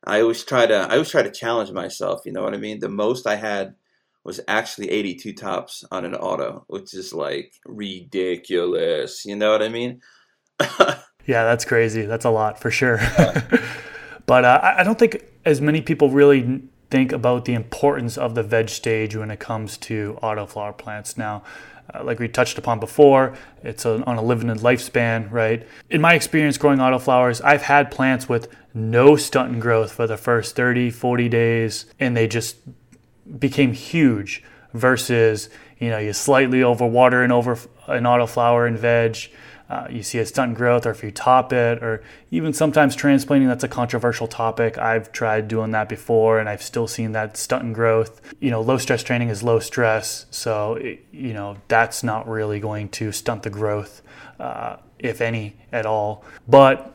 I 0.06 0.22
always 0.22 0.44
try 0.44 0.66
to 0.66 0.76
I 0.76 0.94
always 0.94 1.10
try 1.10 1.24
to 1.24 1.32
challenge 1.32 1.72
myself, 1.72 2.24
you 2.26 2.34
know 2.34 2.44
what 2.44 2.54
I 2.54 2.58
mean? 2.58 2.80
The 2.80 2.90
most 2.90 3.26
I 3.26 3.36
had 3.38 3.76
was 4.24 4.40
actually 4.48 4.90
82 4.90 5.34
tops 5.34 5.84
on 5.92 6.06
an 6.06 6.16
auto, 6.16 6.64
which 6.68 6.94
is 6.94 7.14
like 7.14 7.54
ridiculous. 7.66 9.26
You 9.26 9.36
know 9.36 9.52
what 9.52 9.62
I 9.62 9.70
mean? 9.70 10.02
yeah, 10.80 11.44
that's 11.44 11.66
crazy. 11.66 12.04
That's 12.04 12.26
a 12.26 12.30
lot 12.30 12.60
for 12.60 12.72
sure. 12.72 12.98
but 14.26 14.46
uh, 14.46 14.60
I 14.78 14.84
don't 14.84 14.98
think 14.98 15.24
as 15.46 15.60
many 15.62 15.82
people 15.82 16.10
really 16.10 16.64
think 16.90 17.12
about 17.12 17.46
the 17.46 17.54
importance 17.54 18.18
of 18.18 18.36
the 18.36 18.44
veg 18.44 18.70
stage 18.70 19.16
when 19.16 19.32
it 19.32 19.40
comes 19.40 19.78
to 19.78 20.18
autoflower 20.22 20.78
plants. 20.78 21.18
Now, 21.18 21.44
uh, 21.94 22.04
like 22.04 22.20
we 22.20 22.28
touched 22.28 22.58
upon 22.58 22.80
before, 22.80 23.34
it's 23.64 23.84
a, 23.84 24.04
on 24.06 24.18
a 24.18 24.22
limited 24.22 24.64
lifespan, 24.64 25.30
right? 25.32 25.68
In 25.90 26.02
my 26.02 26.14
experience 26.14 26.58
growing 26.58 26.80
autoflowers, 26.80 27.44
I've 27.44 27.64
had 27.64 27.92
plants 27.92 28.30
with 28.30 28.48
no 28.74 29.16
stunting 29.16 29.60
growth 29.60 29.92
for 29.92 30.08
the 30.08 30.18
first 30.18 30.56
30, 30.56 30.92
40 30.92 31.30
days, 31.30 31.86
and 32.00 32.16
they 32.16 32.28
just 32.28 32.58
became 33.40 33.74
huge 33.74 34.44
versus 34.74 35.50
you 35.80 35.90
know 35.90 35.98
you 35.98 36.14
slightly 36.14 36.60
overwater 36.60 37.24
and 37.24 37.32
over 37.32 37.54
an 37.88 38.04
autoflower 38.04 38.68
and 38.68 38.78
veg 38.78 39.30
uh, 39.70 39.88
you 39.90 40.04
see 40.04 40.20
a 40.20 40.26
stunt 40.26 40.56
growth 40.56 40.86
or 40.86 40.92
if 40.92 41.04
you 41.04 41.10
top 41.10 41.54
it 41.54 41.82
or 41.82 42.04
even 42.32 42.54
sometimes 42.54 42.96
transplanting 42.96 43.48
that's 43.48 43.64
a 43.64 43.68
controversial 43.68 44.28
topic. 44.28 44.78
I've 44.78 45.12
tried 45.12 45.48
doing 45.48 45.72
that 45.72 45.90
before 45.90 46.40
and 46.40 46.50
i've 46.50 46.62
still 46.62 46.88
seen 46.88 47.14
that 47.14 47.38
stunt 47.38 47.74
growth. 47.74 48.22
You 48.40 48.52
know 48.52 48.62
low 48.62 48.78
stress 48.78 49.04
training 49.04 49.30
is 49.30 49.42
low 49.42 49.60
stress 49.60 50.26
so 50.32 50.76
it, 50.76 51.06
you 51.12 51.34
know 51.34 51.58
that's 51.70 52.04
not 52.04 52.28
really 52.28 52.60
going 52.60 52.90
to 52.90 53.12
stunt 53.12 53.44
the 53.44 53.50
growth 53.50 54.02
uh, 54.40 54.78
if 55.00 55.22
any 55.22 55.56
at 55.72 55.86
all. 55.86 56.24
But 56.48 56.94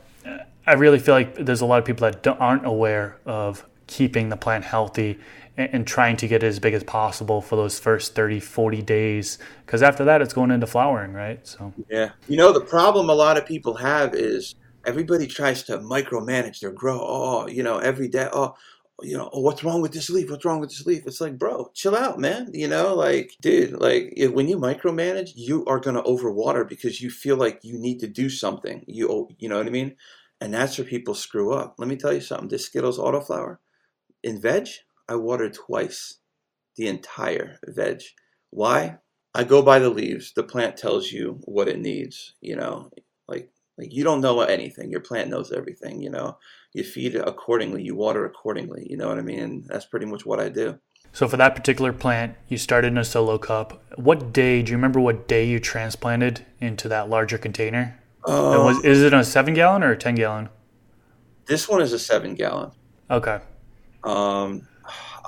i 0.67 0.75
really 0.75 0.99
feel 0.99 1.15
like 1.15 1.35
there's 1.35 1.63
a 1.63 1.67
lot 1.67 1.79
of 1.79 1.85
people 1.85 2.09
that 2.09 2.27
aren't 2.39 2.67
aware 2.67 3.17
of 3.25 3.67
keeping 3.87 4.29
the 4.29 4.37
plant 4.37 4.65
healthy 4.65 5.19
and, 5.59 5.87
trying 5.87 6.17
to 6.17 6.29
get 6.29 6.43
it 6.43 6.47
as 6.47 6.59
big 6.59 6.75
as 6.75 6.85
possible 6.85 7.41
for 7.41 7.57
those 7.57 7.79
first 7.79 8.15
30 8.15 8.41
40 8.41 8.83
days 8.83 9.39
because 9.67 9.83
after 9.83 10.05
that 10.05 10.23
it's 10.23 10.33
going 10.33 10.51
into 10.51 10.67
flowering 10.67 11.13
right 11.13 11.47
so 11.47 11.73
yeah 11.91 12.11
you 12.29 12.37
know 12.37 12.53
the 12.53 12.61
problem 12.61 13.11
a 13.11 13.15
lot 13.15 13.37
of 13.37 13.45
people 13.45 13.75
have 13.75 14.15
is 14.15 14.55
everybody 14.87 15.27
tries 15.27 15.63
to 15.63 15.79
micromanage 15.79 16.61
their 16.61 16.71
grow 16.71 17.01
oh, 17.01 17.45
oh 17.45 17.47
you 17.49 17.63
know 17.63 17.79
every 17.79 18.09
day 18.09 18.29
oh 18.33 18.55
you 19.03 19.17
know, 19.17 19.31
oh, 19.33 19.41
what's 19.41 19.63
wrong 19.63 19.81
with 19.81 19.93
this 19.93 20.11
leaf? 20.11 20.31
What's 20.31 20.45
wrong 20.45 20.61
with 20.61 20.71
this 20.71 20.85
leaf? 20.85 21.07
It's 21.07 21.21
like, 21.21 21.39
bro, 21.39 21.71
chill 21.73 21.95
out, 21.95 22.19
man. 22.19 22.51
You 22.53 22.67
know, 22.67 22.95
like, 22.95 23.37
dude, 23.41 23.81
like, 23.81 24.13
if, 24.17 24.33
when 24.33 24.49
you 24.49 24.59
micromanage, 24.59 25.33
you 25.37 25.65
are 25.67 25.79
gonna 25.79 26.03
overwater 26.03 26.69
because 26.69 27.01
you 27.01 27.11
feel 27.11 27.37
like 27.37 27.61
you 27.63 27.79
need 27.79 28.01
to 28.01 28.09
do 28.09 28.29
something. 28.29 28.85
You, 28.89 29.09
oh, 29.09 29.29
you 29.39 29.49
know 29.49 29.59
what 29.59 29.67
I 29.67 29.71
mean? 29.71 29.95
And 30.41 30.53
that's 30.53 30.79
where 30.79 30.87
people 30.87 31.15
screw 31.15 31.53
up. 31.53 31.77
Let 31.79 31.89
me 31.89 31.97
tell 31.97 32.13
you 32.13 32.21
something. 32.21 32.49
This 32.49 32.67
Skittles 32.67 32.99
autoflower 32.99 33.59
in 34.23 34.41
veg, 34.41 34.69
I 35.09 35.17
water 35.17 35.49
twice 35.49 36.19
the 36.77 36.89
entire 36.89 37.59
veg. 37.67 38.03
Why? 38.51 38.99
I 39.35 39.45
go 39.45 39.63
by 39.63 39.79
the 39.79 39.91
leaves. 39.91 40.33
The 40.33 40.43
plant 40.43 40.77
tells 40.77 41.13
you 41.13 41.39
what 41.45 41.69
it 41.69 41.79
needs, 41.79 42.35
you 42.41 42.57
know, 42.57 42.91
like 43.27 43.51
like 43.77 43.93
you 43.93 44.05
don't 44.05 44.21
know 44.21 44.41
anything. 44.41 44.91
Your 44.91 45.01
plant 45.01 45.31
knows 45.31 45.53
everything, 45.53 46.03
you 46.03 46.11
know. 46.11 46.39
You 46.73 46.83
feed 46.85 47.15
it 47.15 47.27
accordingly, 47.27 47.83
you 47.83 47.95
water 47.95 48.25
accordingly, 48.25 48.87
you 48.89 48.97
know 48.97 49.09
what 49.09 49.19
I 49.19 49.23
mean? 49.23 49.39
And 49.39 49.65
that's 49.67 49.87
pretty 49.87 50.07
much 50.07 50.27
what 50.27 50.41
I 50.41 50.49
do. 50.49 50.79
So 51.13 51.27
for 51.27 51.37
that 51.37 51.55
particular 51.55 51.93
plant, 51.93 52.37
you 52.49 52.59
started 52.59 52.89
in 52.89 52.99
a 52.99 53.05
solo 53.05 53.39
cup. 53.39 53.83
What 53.97 54.33
day, 54.33 54.63
do 54.63 54.71
you 54.71 54.77
remember 54.77 55.01
what 55.01 55.27
day 55.27 55.47
you 55.47 55.59
transplanted 55.59 56.45
into 56.61 56.89
that 56.89 57.09
larger 57.09 57.39
container? 57.39 57.99
Uh, 58.25 58.61
was, 58.65 58.85
is 58.85 59.03
it 59.03 59.15
a 59.15 59.25
7 59.25 59.55
gallon 59.55 59.83
or 59.83 59.93
a 59.93 59.97
10 59.97 60.17
gallon? 60.17 60.51
This 61.47 61.69
one 61.69 61.81
is 61.81 61.93
a 61.93 61.99
7 61.99 62.35
gallon. 62.35 62.73
Okay. 63.11 63.39
Um 64.05 64.69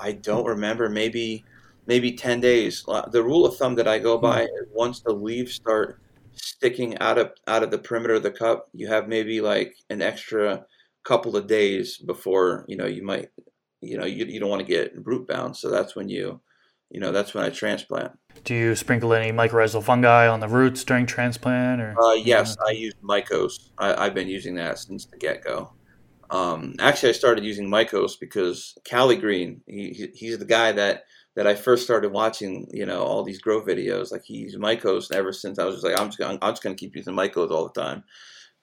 I 0.01 0.13
don't 0.13 0.47
remember. 0.47 0.89
Maybe 0.89 1.45
maybe 1.87 2.13
ten 2.13 2.41
days. 2.41 2.85
The 3.11 3.23
rule 3.23 3.47
of 3.47 3.57
thumb 3.57 3.75
that 3.77 3.89
I 3.89 3.99
go 3.99 4.19
by 4.19 4.41
hmm. 4.41 4.63
is 4.63 4.69
once 4.73 5.01
the 5.01 5.13
leaves 5.13 5.55
start 5.55 6.01
sticking 6.35 6.97
out 6.99 7.19
of 7.19 7.33
out 7.47 7.63
of 7.63 7.71
the 7.71 7.79
perimeter 7.79 8.15
of 8.15 8.23
the 8.23 8.31
cup, 8.31 8.69
you 8.73 8.89
have 8.89 9.09
maybe 9.09 9.41
like 9.41 9.77
an 9.91 10.03
extra 10.03 10.65
couple 11.03 11.37
of 11.37 11.47
days 11.47 11.97
before 11.97 12.65
you 12.69 12.77
know 12.77 12.87
you 12.87 13.03
might 13.03 13.31
you 13.81 13.97
know 13.97 14.05
you, 14.05 14.27
you 14.27 14.39
don't 14.39 14.51
want 14.51 14.61
to 14.61 14.67
get 14.67 14.93
root 15.07 15.27
bound. 15.27 15.57
So 15.57 15.71
that's 15.71 15.97
when 15.97 16.09
you 16.09 16.41
you 16.91 17.01
know 17.01 17.13
that's 17.13 17.35
when 17.35 17.45
I 17.45 17.51
transplant. 17.51 18.13
Do 18.45 18.55
you 18.55 18.75
sprinkle 18.75 19.13
any 19.13 19.33
mycorrhizal 19.33 19.83
fungi 19.83 20.27
on 20.27 20.41
the 20.41 20.49
roots 20.49 20.85
during 20.85 21.07
transplant? 21.07 21.81
Or 21.81 22.01
uh, 22.01 22.15
yes, 22.15 22.57
I 22.67 22.73
use 22.73 22.95
Mykos. 23.03 23.71
I, 23.79 24.05
have 24.05 24.15
been 24.15 24.29
using 24.29 24.55
that 24.55 24.79
since 24.79 25.05
the 25.07 25.17
get 25.17 25.45
go. 25.45 25.73
Um, 26.31 26.77
actually, 26.79 27.11
I 27.11 27.13
started 27.13 27.45
using 27.45 27.69
Mykos 27.69 28.13
because 28.21 28.79
Cali 28.85 29.17
Green, 29.17 29.63
he, 29.67 30.11
he's 30.15 30.39
the 30.39 30.45
guy 30.45 30.73
that, 30.73 31.05
that 31.35 31.47
I 31.47 31.55
first 31.55 31.85
started 31.85 32.13
watching, 32.13 32.69
you 32.73 32.87
know, 32.87 33.03
all 33.03 33.25
these 33.25 33.41
grow 33.41 33.63
videos. 33.63 34.13
Like 34.13 34.23
he's 34.25 34.57
Mykos 34.57 35.13
ever 35.13 35.33
since 35.33 35.59
I 35.59 35.65
was 35.65 35.77
just 35.77 35.85
like, 35.85 35.99
I'm 35.99 36.09
just 36.09 36.19
gonna, 36.19 36.39
I'm 36.41 36.53
just 36.53 36.63
going 36.63 36.77
to 36.77 36.81
keep 36.81 36.95
using 36.95 37.15
Mykos 37.15 37.51
all 37.51 37.69
the 37.69 37.81
time, 37.81 38.05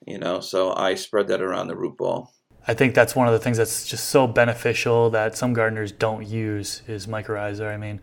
you 0.06 0.18
know. 0.18 0.40
So 0.40 0.74
I 0.74 0.96
spread 0.96 1.28
that 1.28 1.42
around 1.42 1.68
the 1.68 1.76
root 1.76 1.98
ball. 1.98 2.34
I 2.70 2.74
think 2.74 2.94
that's 2.96 3.16
one 3.16 3.28
of 3.28 3.34
the 3.34 3.40
things 3.40 3.58
that's 3.58 3.88
just 3.88 4.10
so 4.10 4.28
beneficial 4.28 5.10
that 5.12 5.38
some 5.38 5.54
gardeners 5.54 5.94
don't 5.94 6.28
use 6.28 6.82
is 6.86 7.08
mycorrhiza. 7.08 7.66
I 7.66 7.78
mean, 7.78 8.02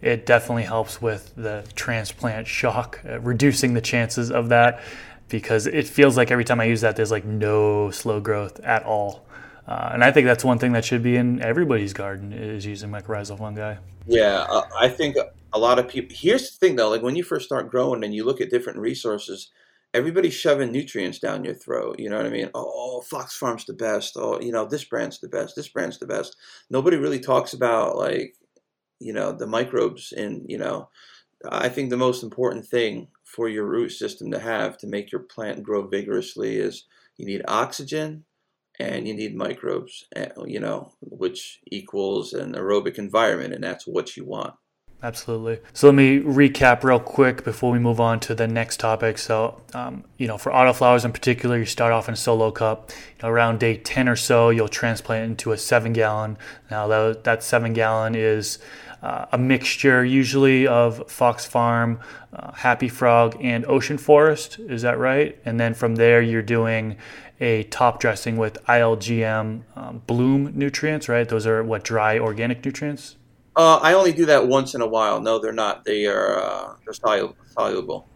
it 0.00 0.24
definitely 0.24 0.62
helps 0.62 1.02
with 1.02 1.34
the 1.36 1.66
transplant 1.74 2.46
shock, 2.46 3.00
uh, 3.06 3.20
reducing 3.20 3.74
the 3.74 3.82
chances 3.82 4.30
of 4.30 4.48
that 4.48 4.80
because 5.28 5.66
it 5.66 5.86
feels 5.86 6.16
like 6.16 6.30
every 6.30 6.44
time 6.44 6.60
I 6.60 6.64
use 6.64 6.80
that, 6.82 6.96
there's 6.96 7.10
like 7.10 7.24
no 7.24 7.90
slow 7.90 8.20
growth 8.20 8.60
at 8.60 8.84
all. 8.84 9.26
Uh, 9.66 9.90
and 9.92 10.04
I 10.04 10.12
think 10.12 10.26
that's 10.26 10.44
one 10.44 10.58
thing 10.58 10.72
that 10.72 10.84
should 10.84 11.02
be 11.02 11.16
in 11.16 11.42
everybody's 11.42 11.92
garden 11.92 12.32
is 12.32 12.64
using 12.64 12.90
mycorrhizal 12.90 13.38
fungi. 13.38 13.76
Yeah, 14.06 14.46
uh, 14.48 14.62
I 14.78 14.88
think 14.88 15.16
a 15.52 15.58
lot 15.58 15.78
of 15.78 15.88
people. 15.88 16.16
Here's 16.16 16.50
the 16.52 16.58
thing 16.58 16.76
though, 16.76 16.88
like 16.88 17.02
when 17.02 17.16
you 17.16 17.24
first 17.24 17.46
start 17.46 17.70
growing 17.70 18.04
and 18.04 18.14
you 18.14 18.24
look 18.24 18.40
at 18.40 18.50
different 18.50 18.78
resources, 18.78 19.50
everybody's 19.92 20.34
shoving 20.34 20.70
nutrients 20.70 21.18
down 21.18 21.44
your 21.44 21.54
throat. 21.54 21.98
You 21.98 22.10
know 22.10 22.16
what 22.16 22.26
I 22.26 22.30
mean? 22.30 22.50
Oh, 22.54 23.00
Fox 23.00 23.36
Farm's 23.36 23.64
the 23.64 23.72
best. 23.72 24.16
Oh, 24.16 24.40
you 24.40 24.52
know 24.52 24.66
this 24.66 24.84
brand's 24.84 25.18
the 25.18 25.28
best. 25.28 25.56
This 25.56 25.68
brand's 25.68 25.98
the 25.98 26.06
best. 26.06 26.36
Nobody 26.70 26.96
really 26.96 27.20
talks 27.20 27.52
about 27.52 27.96
like, 27.96 28.36
you 29.00 29.12
know, 29.12 29.32
the 29.32 29.46
microbes 29.48 30.12
in 30.12 30.44
you 30.46 30.58
know. 30.58 30.90
I 31.50 31.68
think 31.68 31.90
the 31.90 31.96
most 31.96 32.22
important 32.22 32.66
thing 32.66 33.08
for 33.26 33.48
your 33.48 33.66
root 33.66 33.90
system 33.90 34.30
to 34.30 34.38
have 34.38 34.78
to 34.78 34.86
make 34.86 35.10
your 35.10 35.20
plant 35.20 35.62
grow 35.62 35.86
vigorously 35.86 36.56
is 36.56 36.84
you 37.16 37.26
need 37.26 37.42
oxygen 37.48 38.24
and 38.78 39.08
you 39.08 39.14
need 39.14 39.34
microbes, 39.34 40.06
eh, 40.14 40.28
you 40.46 40.60
know, 40.60 40.92
which 41.00 41.60
equals 41.66 42.32
an 42.32 42.54
aerobic 42.54 42.98
environment, 42.98 43.52
and 43.52 43.64
that's 43.64 43.86
what 43.86 44.16
you 44.16 44.24
want. 44.24 44.54
Absolutely. 45.02 45.58
So 45.74 45.88
let 45.88 45.94
me 45.94 46.20
recap 46.20 46.82
real 46.82 46.98
quick 46.98 47.44
before 47.44 47.70
we 47.70 47.78
move 47.78 48.00
on 48.00 48.18
to 48.20 48.34
the 48.34 48.48
next 48.48 48.80
topic. 48.80 49.18
So, 49.18 49.60
um, 49.74 50.04
you 50.16 50.26
know, 50.26 50.38
for 50.38 50.50
autoflowers 50.50 51.04
in 51.04 51.12
particular, 51.12 51.58
you 51.58 51.66
start 51.66 51.92
off 51.92 52.08
in 52.08 52.14
a 52.14 52.16
solo 52.16 52.50
cup. 52.50 52.90
You 52.90 53.22
know, 53.22 53.28
around 53.28 53.60
day 53.60 53.76
10 53.76 54.08
or 54.08 54.16
so, 54.16 54.48
you'll 54.48 54.68
transplant 54.68 55.30
into 55.30 55.52
a 55.52 55.58
seven 55.58 55.92
gallon. 55.92 56.38
Now, 56.70 56.88
that, 56.88 57.24
that 57.24 57.42
seven 57.42 57.74
gallon 57.74 58.14
is 58.14 58.58
uh, 59.02 59.26
a 59.32 59.38
mixture 59.38 60.04
usually 60.04 60.66
of 60.66 61.10
Fox 61.10 61.44
Farm, 61.46 62.00
uh, 62.32 62.52
Happy 62.52 62.88
Frog, 62.88 63.36
and 63.40 63.64
Ocean 63.66 63.98
Forest. 63.98 64.58
Is 64.58 64.82
that 64.82 64.98
right? 64.98 65.38
And 65.44 65.60
then 65.60 65.74
from 65.74 65.96
there, 65.96 66.22
you're 66.22 66.42
doing 66.42 66.96
a 67.40 67.64
top 67.64 68.00
dressing 68.00 68.36
with 68.36 68.62
ILGM 68.64 69.62
um, 69.76 70.02
bloom 70.06 70.52
nutrients, 70.54 71.08
right? 71.08 71.28
Those 71.28 71.46
are 71.46 71.62
what 71.62 71.84
dry 71.84 72.18
organic 72.18 72.64
nutrients. 72.64 73.16
Uh, 73.54 73.76
I 73.76 73.94
only 73.94 74.12
do 74.12 74.26
that 74.26 74.46
once 74.46 74.74
in 74.74 74.80
a 74.80 74.86
while. 74.86 75.20
No, 75.20 75.38
they're 75.38 75.52
not. 75.52 75.84
They 75.84 76.06
are 76.06 76.38
uh, 76.38 76.74
they're 76.84 76.94
soluble. 76.94 78.06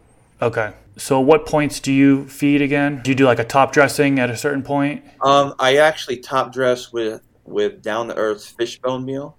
Okay. 0.41 0.73
So, 0.97 1.19
what 1.19 1.45
points 1.45 1.79
do 1.79 1.91
you 1.91 2.27
feed 2.27 2.61
again? 2.61 3.01
Do 3.03 3.11
you 3.11 3.15
do 3.15 3.25
like 3.25 3.39
a 3.39 3.43
top 3.43 3.71
dressing 3.71 4.19
at 4.19 4.29
a 4.29 4.37
certain 4.37 4.61
point? 4.61 5.03
Um, 5.21 5.55
I 5.57 5.77
actually 5.77 6.17
top 6.17 6.53
dress 6.53 6.91
with 6.91 7.21
with 7.45 7.81
down 7.81 8.07
to 8.07 8.15
earth 8.15 8.53
fishbone 8.57 9.05
meal. 9.05 9.37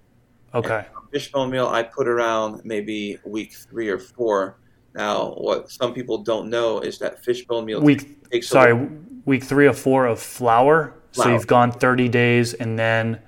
Okay. 0.55 0.87
Fishbone 1.13 1.51
meal 1.51 1.69
I 1.69 1.83
put 1.83 2.09
around 2.09 2.63
maybe 2.65 3.19
week 3.25 3.55
three 3.55 3.89
or 3.89 3.99
four. 3.99 4.59
Now, 4.95 5.35
what 5.37 5.71
some 5.71 5.95
people 5.95 6.19
don't 6.19 6.51
know 6.51 6.81
is 6.81 6.99
that 6.99 7.25
fishbone 7.25 7.65
meal 7.65 7.81
week 7.81 8.29
takes 8.31 8.49
sorry 8.49 8.89
week 9.25 9.45
three 9.45 9.67
or 9.67 9.73
four 9.73 10.07
of 10.07 10.21
flower. 10.21 10.95
flower. 11.13 11.27
So 11.27 11.33
you've 11.33 11.47
gone 11.47 11.73
30 11.73 12.09
days, 12.09 12.55
and 12.55 12.79
then 12.79 13.21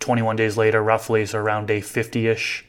21 0.00 0.36
days 0.36 0.56
later, 0.56 0.82
roughly, 0.82 1.24
so 1.26 1.38
around 1.38 1.66
day 1.66 1.80
50 1.80 2.26
ish, 2.26 2.64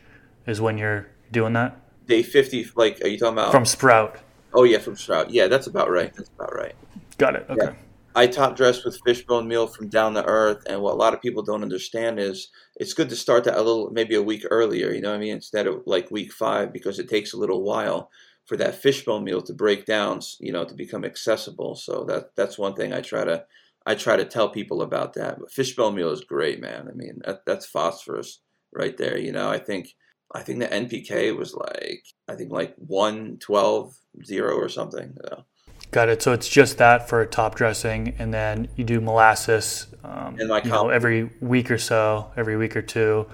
is 0.46 0.62
when 0.62 0.78
you're 0.78 1.08
doing 1.32 1.54
that. 1.54 1.78
Day 2.08 2.24
50, 2.24 2.72
like 2.76 3.02
are 3.04 3.08
you 3.08 3.18
talking 3.18 3.34
about 3.34 3.52
from 3.52 3.66
sprout? 3.66 4.18
Oh 4.54 4.64
yeah, 4.64 4.80
from 4.80 4.98
sprout. 4.98 5.32
Yeah, 5.32 5.48
that's 5.48 5.68
about 5.68 5.90
right. 5.90 6.14
That's 6.14 6.30
about 6.30 6.54
right. 6.54 6.76
Got 7.18 7.36
it. 7.36 7.46
Okay. 7.50 7.66
Yeah. 7.66 7.74
I 8.16 8.28
top 8.28 8.56
dress 8.58 8.84
with 8.84 9.00
fishbone 9.06 9.48
meal 9.48 9.68
from 9.68 9.88
down 9.88 10.14
to 10.16 10.26
earth, 10.26 10.64
and 10.68 10.82
what 10.82 10.94
a 10.94 10.98
lot 10.98 11.14
of 11.14 11.22
people 11.22 11.44
don't 11.44 11.64
understand 11.64 12.20
is 12.20 12.50
it's 12.76 12.94
good 12.94 13.10
to 13.10 13.16
start 13.16 13.46
that 13.46 13.56
a 13.56 13.62
little, 13.62 13.90
maybe 13.92 14.16
a 14.16 14.22
week 14.22 14.46
earlier. 14.50 14.92
You 14.92 15.02
know 15.02 15.12
what 15.12 15.18
I 15.18 15.20
mean? 15.20 15.36
Instead 15.36 15.68
of 15.68 15.84
like 15.86 16.12
week 16.12 16.34
five, 16.34 16.74
because 16.74 17.00
it 17.00 17.10
takes 17.10 17.34
a 17.34 17.38
little 17.38 17.64
while 17.64 18.10
for 18.46 18.58
that 18.58 18.76
fishbone 18.76 19.24
meal 19.24 19.42
to 19.44 19.54
break 19.54 19.86
down. 19.86 20.20
You 20.40 20.52
know, 20.52 20.66
to 20.66 20.74
become 20.76 21.06
accessible. 21.06 21.76
So 21.76 22.04
that 22.06 22.36
that's 22.36 22.58
one 22.58 22.76
thing 22.76 22.94
I 22.94 23.02
try 23.02 23.24
to 23.24 23.46
I 23.86 23.96
try 23.96 24.18
to 24.18 24.26
tell 24.26 24.50
people 24.50 24.82
about 24.82 25.14
that. 25.14 25.40
But 25.40 25.52
fishbone 25.52 25.96
meal 25.96 26.12
is 26.12 26.22
great, 26.22 26.60
man. 26.60 26.88
I 26.90 26.94
mean, 26.94 27.22
that, 27.26 27.46
that's 27.46 27.66
phosphorus 27.66 28.42
right 28.74 28.98
there. 28.98 29.18
You 29.18 29.32
know, 29.32 29.50
I 29.50 29.58
think 29.58 29.96
I 30.34 30.42
think 30.42 30.60
the 30.60 30.68
NPK 30.68 31.36
was 31.38 31.54
like 31.54 32.04
I 32.28 32.36
think 32.36 32.52
like 32.52 32.76
one 32.76 33.38
twelve 33.40 33.96
zero 34.26 34.56
or 34.56 34.70
something. 34.70 35.14
You 35.16 35.30
know? 35.32 35.46
Got 35.92 36.08
it. 36.08 36.22
So 36.22 36.32
it's 36.32 36.48
just 36.48 36.78
that 36.78 37.10
for 37.10 37.26
top 37.26 37.56
dressing, 37.56 38.16
and 38.18 38.34
then 38.34 38.70
you 38.78 38.86
do 38.86 39.02
molasses, 39.02 39.88
um, 40.06 40.38
you 40.40 40.48
know, 40.48 40.88
every 40.88 41.30
week 41.42 41.70
or 41.70 41.78
so, 41.78 42.32
every 42.38 42.56
week 42.56 42.78
or 42.78 42.82
two, 42.82 43.28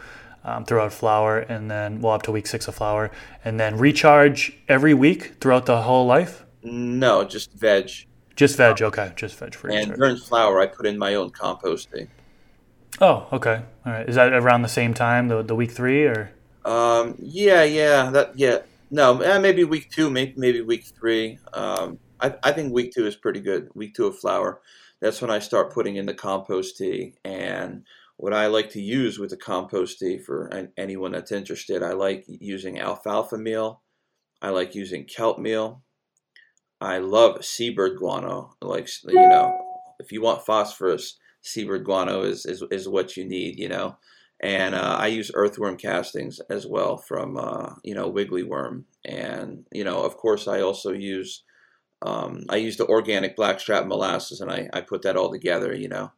um, 0.44 0.66
throughout 0.66 0.92
flower, 0.92 1.38
and 1.38 1.70
then 1.70 2.02
well 2.02 2.14
up 2.14 2.24
to 2.24 2.32
week 2.32 2.48
six 2.48 2.68
of 2.68 2.74
flower, 2.74 3.12
and 3.46 3.60
then 3.60 3.78
recharge 3.78 4.58
every 4.68 4.96
week 4.96 5.36
throughout 5.40 5.68
the 5.68 5.84
whole 5.84 6.08
life. 6.08 6.46
No, 6.64 7.24
just 7.24 7.52
veg. 7.54 7.92
Just 8.36 8.58
veg. 8.58 8.82
Okay, 8.82 9.14
just 9.16 9.38
veg 9.38 9.54
for 9.54 9.68
and 9.68 9.78
recharge. 9.78 10.00
during 10.00 10.18
flower, 10.18 10.60
I 10.60 10.66
put 10.66 10.88
in 10.88 10.98
my 10.98 11.14
own 11.14 11.30
composting. 11.30 12.08
Oh, 13.00 13.28
okay. 13.34 13.62
All 13.86 13.92
right. 13.92 14.10
Is 14.10 14.16
that 14.16 14.34
around 14.34 14.64
the 14.64 14.68
same 14.68 14.96
time, 14.96 15.28
the 15.28 15.44
the 15.44 15.54
week 15.54 15.72
three, 15.72 16.06
or? 16.06 16.32
Um. 16.66 17.16
Yeah. 17.20 17.64
Yeah. 17.64 18.10
That. 18.10 18.38
Yeah. 18.38 18.60
No. 18.90 19.22
Eh, 19.22 19.38
maybe 19.38 19.64
week 19.64 19.92
two. 19.92 20.10
Maybe 20.10 20.34
maybe 20.38 20.62
week 20.62 20.86
three. 20.86 21.38
Um 21.54 22.00
I, 22.20 22.36
I 22.44 22.52
think 22.52 22.74
week 22.74 22.92
two 22.94 23.06
is 23.06 23.16
pretty 23.16 23.42
good. 23.42 23.70
Week 23.76 23.94
two 23.94 24.08
of 24.08 24.18
flower. 24.18 24.62
That's 25.02 25.22
when 25.22 25.32
I 25.32 25.40
start 25.40 25.74
putting 25.74 25.96
in 25.96 26.06
the 26.06 26.14
compost 26.14 26.78
tea. 26.78 27.14
And 27.24 27.84
what 28.18 28.34
I 28.34 28.48
like 28.48 28.72
to 28.72 28.82
use 28.82 29.20
with 29.20 29.30
the 29.30 29.38
compost 29.38 30.00
tea 30.00 30.18
for 30.18 30.52
anyone 30.76 31.12
that's 31.12 31.32
interested, 31.32 31.84
I 31.84 31.94
like 31.94 32.26
using 32.28 32.80
alfalfa 32.80 33.38
meal. 33.38 33.82
I 34.42 34.50
like 34.50 34.76
using 34.76 35.06
kelp 35.06 35.40
meal. 35.40 35.84
I 36.80 37.00
love 37.00 37.44
seabird 37.44 37.98
guano. 37.98 38.56
Like 38.62 38.90
you 39.08 39.14
know, 39.14 39.56
if 40.00 40.12
you 40.12 40.22
want 40.22 40.46
phosphorus, 40.46 41.18
seabird 41.42 41.86
guano 41.86 42.24
is 42.24 42.46
is, 42.46 42.64
is 42.72 42.88
what 42.88 43.18
you 43.18 43.26
need. 43.26 43.58
You 43.60 43.70
know, 43.70 43.98
and 44.40 44.76
uh, 44.76 44.98
I 45.00 45.08
use 45.08 45.32
earthworm 45.34 45.78
castings 45.78 46.40
as 46.50 46.68
well 46.68 46.98
from 46.98 47.38
uh, 47.38 47.74
you 47.84 47.96
know 47.96 48.08
wiggly 48.08 48.44
worm, 48.44 48.86
and 49.06 49.66
you 49.72 49.84
know 49.84 50.04
of 50.04 50.18
course 50.18 50.48
I 50.48 50.62
also 50.62 50.92
use 50.92 51.44
um, 52.02 52.44
I 52.50 52.58
use 52.58 52.78
the 52.78 52.88
organic 52.88 53.36
blackstrap 53.36 53.88
molasses, 53.88 54.42
and 54.42 54.52
I, 54.52 54.70
I 54.74 54.82
put 54.82 55.02
that 55.04 55.18
all 55.18 55.32
together. 55.32 55.76
You 55.76 55.90
know, 55.90 56.12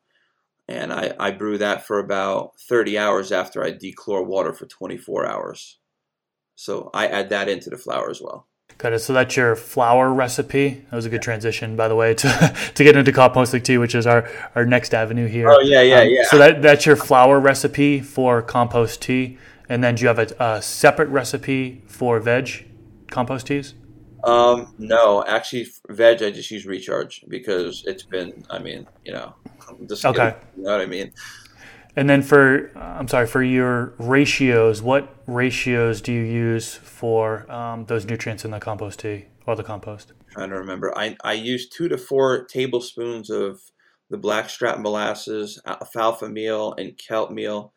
and 0.70 0.94
I, 0.94 1.13
I 1.20 1.32
brew 1.32 1.58
that 1.58 1.86
for 1.86 2.00
about 2.00 2.60
30 2.60 2.98
hours 2.98 3.32
after 3.32 3.63
I 3.63 3.72
dechlor 3.72 4.26
water 4.26 4.54
for 4.54 4.68
24 4.68 5.26
hours. 5.26 5.80
So 6.56 6.92
I 6.94 7.08
add 7.08 7.30
that 7.30 7.50
into 7.50 7.70
the 7.70 7.78
flower 7.78 8.10
as 8.10 8.22
well. 8.22 8.48
Got 8.78 8.94
it. 8.94 9.00
So 9.00 9.13
that's 9.13 9.36
your 9.36 9.56
flower 9.56 10.13
recipe. 10.13 10.86
That 10.89 10.96
was 10.96 11.06
a 11.06 11.10
good 11.10 11.24
transition, 11.24 11.76
by 11.76 11.88
the 11.88 11.96
way, 11.96 12.13
to, 12.13 12.56
to 12.76 12.84
get 12.84 12.96
into 12.96 13.12
composting 13.12 13.63
tea, 13.63 13.78
which 13.78 13.96
is 13.96 14.06
our, 14.06 14.30
our 14.56 14.65
next 14.65 14.94
avenue 14.94 15.28
here. 15.28 15.50
Oh 15.50 15.60
yeah, 15.60 15.82
yeah, 15.82 16.02
um, 16.02 16.10
yeah. 16.10 16.24
So 16.26 16.38
that 16.38 16.62
that's 16.62 16.86
your 16.86 16.96
flower 16.96 17.39
recipe 17.39 18.00
for 18.00 18.42
compost 18.42 19.02
tea, 19.02 19.38
and 19.68 19.84
then 19.84 19.96
do 19.96 20.04
you 20.04 20.08
have 20.08 20.20
a, 20.20 20.36
a 20.39 20.62
separate 20.62 21.10
recipe 21.10 21.82
for 21.88 22.20
veg 22.20 22.68
compost 23.10 23.48
teas? 23.48 23.74
Um, 24.23 24.73
no, 24.77 25.23
actually, 25.25 25.67
veg 25.89 26.21
I 26.21 26.32
just 26.32 26.51
use 26.51 26.65
recharge 26.65 27.23
because 27.27 27.84
it's 27.86 28.03
been. 28.03 28.43
I 28.49 28.60
mean, 28.60 28.88
you 29.05 29.13
know, 29.13 29.34
just 29.88 30.05
okay. 30.05 30.36
You 30.58 30.63
know 30.63 30.71
what 30.71 30.82
I 30.82 30.86
mean? 30.86 31.12
And 31.95 32.10
then 32.10 32.21
for, 32.21 32.71
I'm 32.77 33.08
sorry, 33.08 33.27
for 33.27 33.41
your 33.41 33.93
ratios, 33.97 34.82
what 34.82 35.13
ratios 35.27 36.01
do 36.01 36.13
you 36.13 36.21
use 36.21 36.75
for 36.75 37.49
um, 37.51 37.86
those 37.86 38.05
nutrients 38.05 38.45
in 38.45 38.51
the 38.51 38.60
compost 38.60 38.99
tea 38.99 39.25
or 39.45 39.55
the 39.55 39.63
compost? 39.63 40.12
I'm 40.12 40.25
trying 40.29 40.49
to 40.49 40.55
remember. 40.55 40.97
I, 40.97 41.17
I 41.23 41.34
use 41.34 41.67
two 41.67 41.89
to 41.89 41.97
four 41.97 42.45
tablespoons 42.45 43.29
of 43.29 43.60
the 44.10 44.17
blackstrap 44.17 44.79
molasses, 44.79 45.62
alfalfa 45.65 46.29
meal, 46.29 46.73
and 46.77 46.97
kelp 46.97 47.32
meal. 47.32 47.73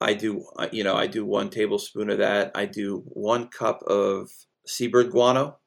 I 0.00 0.14
do, 0.14 0.44
you 0.72 0.84
know, 0.84 0.94
I 0.94 1.06
do 1.06 1.24
one 1.24 1.50
tablespoon 1.50 2.10
of 2.10 2.18
that. 2.18 2.52
I 2.54 2.66
do 2.66 3.02
one 3.06 3.48
cup 3.48 3.82
of 3.82 4.30
seabird 4.66 5.10
guano 5.10 5.58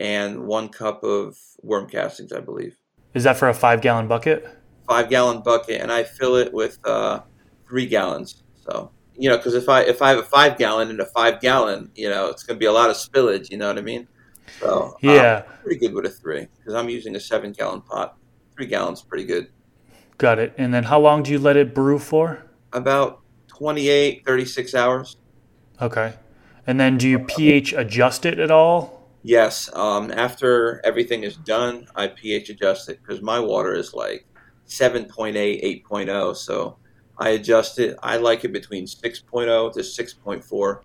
and 0.00 0.44
one 0.44 0.68
cup 0.68 1.02
of 1.02 1.36
worm 1.62 1.88
castings, 1.88 2.32
I 2.32 2.40
believe. 2.40 2.76
Is 3.14 3.24
that 3.24 3.36
for 3.36 3.48
a 3.48 3.54
five 3.54 3.80
gallon 3.80 4.08
bucket? 4.08 4.46
five 4.86 5.08
gallon 5.08 5.40
bucket 5.40 5.80
and 5.80 5.90
I 5.90 6.04
fill 6.04 6.36
it 6.36 6.52
with 6.52 6.78
uh, 6.84 7.20
three 7.68 7.86
gallons. 7.86 8.42
So 8.66 8.90
you 9.16 9.28
know, 9.28 9.36
because 9.36 9.54
if 9.54 9.68
I 9.68 9.82
if 9.82 10.02
I 10.02 10.10
have 10.10 10.18
a 10.18 10.24
five 10.24 10.58
gallon 10.58 10.90
and 10.90 11.00
a 11.00 11.06
five 11.06 11.40
gallon, 11.40 11.90
you 11.94 12.08
know, 12.08 12.28
it's 12.28 12.42
going 12.42 12.56
to 12.56 12.58
be 12.58 12.66
a 12.66 12.72
lot 12.72 12.90
of 12.90 12.96
spillage. 12.96 13.50
You 13.50 13.58
know 13.58 13.68
what 13.68 13.78
I 13.78 13.82
mean? 13.82 14.08
So 14.60 14.96
yeah, 15.00 15.44
um, 15.46 15.54
pretty 15.62 15.78
good 15.78 15.94
with 15.94 16.06
a 16.06 16.10
three 16.10 16.48
because 16.58 16.74
I'm 16.74 16.88
using 16.88 17.16
a 17.16 17.20
seven 17.20 17.52
gallon 17.52 17.80
pot. 17.82 18.16
Three 18.56 18.66
gallons, 18.66 19.02
pretty 19.02 19.24
good. 19.24 19.48
Got 20.18 20.38
it. 20.38 20.54
And 20.56 20.72
then 20.72 20.84
how 20.84 21.00
long 21.00 21.22
do 21.22 21.32
you 21.32 21.38
let 21.38 21.56
it 21.56 21.74
brew 21.74 21.98
for? 21.98 22.44
About 22.72 23.20
28, 23.48 24.24
36 24.24 24.74
hours. 24.74 25.16
Okay. 25.82 26.14
And 26.66 26.78
then 26.78 26.98
do 26.98 27.08
you 27.08 27.18
pH 27.18 27.72
adjust 27.72 28.24
it 28.24 28.38
at 28.38 28.50
all? 28.50 29.03
Yes. 29.24 29.70
Um, 29.72 30.12
after 30.12 30.82
everything 30.84 31.24
is 31.24 31.36
done, 31.36 31.88
I 31.96 32.08
pH 32.08 32.50
adjust 32.50 32.90
it 32.90 33.00
because 33.00 33.22
my 33.22 33.40
water 33.40 33.74
is 33.74 33.94
like 33.94 34.26
7.8, 34.68 35.82
8.0. 35.88 36.36
So 36.36 36.76
I 37.16 37.30
adjust 37.30 37.78
it. 37.78 37.96
I 38.02 38.18
like 38.18 38.44
it 38.44 38.52
between 38.52 38.84
6.0 38.84 39.72
to 39.72 39.80
6.4. 39.80 40.80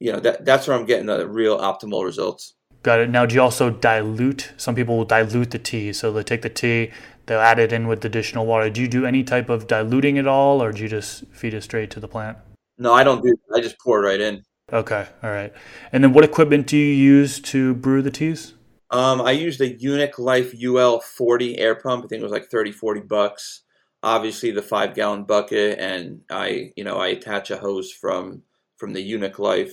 You 0.00 0.12
know, 0.12 0.20
that, 0.20 0.44
that's 0.44 0.68
where 0.68 0.76
I'm 0.76 0.84
getting 0.84 1.06
the 1.06 1.26
real 1.26 1.58
optimal 1.58 2.04
results. 2.04 2.54
Got 2.82 3.00
it. 3.00 3.10
Now, 3.10 3.24
do 3.24 3.34
you 3.34 3.40
also 3.40 3.70
dilute? 3.70 4.52
Some 4.58 4.74
people 4.74 4.98
will 4.98 5.06
dilute 5.06 5.50
the 5.50 5.58
tea. 5.58 5.94
So 5.94 6.12
they 6.12 6.22
take 6.22 6.42
the 6.42 6.50
tea, 6.50 6.90
they'll 7.24 7.40
add 7.40 7.58
it 7.58 7.72
in 7.72 7.88
with 7.88 8.04
additional 8.04 8.44
water. 8.44 8.68
Do 8.68 8.82
you 8.82 8.88
do 8.88 9.06
any 9.06 9.24
type 9.24 9.48
of 9.48 9.66
diluting 9.66 10.18
at 10.18 10.28
all, 10.28 10.62
or 10.62 10.72
do 10.72 10.82
you 10.82 10.88
just 10.88 11.24
feed 11.32 11.54
it 11.54 11.62
straight 11.62 11.90
to 11.92 12.00
the 12.00 12.06
plant? 12.06 12.36
No, 12.76 12.92
I 12.92 13.02
don't 13.02 13.22
do. 13.22 13.34
I 13.54 13.60
just 13.60 13.78
pour 13.80 14.04
it 14.04 14.06
right 14.06 14.20
in. 14.20 14.42
Okay, 14.72 15.06
all 15.22 15.30
right. 15.30 15.52
And 15.92 16.04
then, 16.04 16.12
what 16.12 16.24
equipment 16.24 16.66
do 16.66 16.76
you 16.76 16.92
use 16.94 17.40
to 17.40 17.74
brew 17.74 18.02
the 18.02 18.10
teas? 18.10 18.54
Um, 18.90 19.20
I 19.20 19.32
used 19.32 19.60
a 19.60 19.74
Uniclife 19.74 20.54
UL 20.62 21.00
40 21.00 21.58
air 21.58 21.74
pump. 21.74 22.04
I 22.04 22.08
think 22.08 22.20
it 22.20 22.24
was 22.24 22.32
like 22.32 22.50
30, 22.50 22.72
40 22.72 23.00
bucks. 23.00 23.62
Obviously, 24.02 24.50
the 24.50 24.62
five 24.62 24.94
gallon 24.94 25.24
bucket, 25.24 25.78
and 25.78 26.20
I, 26.30 26.72
you 26.76 26.84
know, 26.84 26.98
I 26.98 27.08
attach 27.08 27.50
a 27.50 27.56
hose 27.56 27.90
from 27.92 28.42
from 28.76 28.92
the 28.92 29.12
Uniclife 29.12 29.72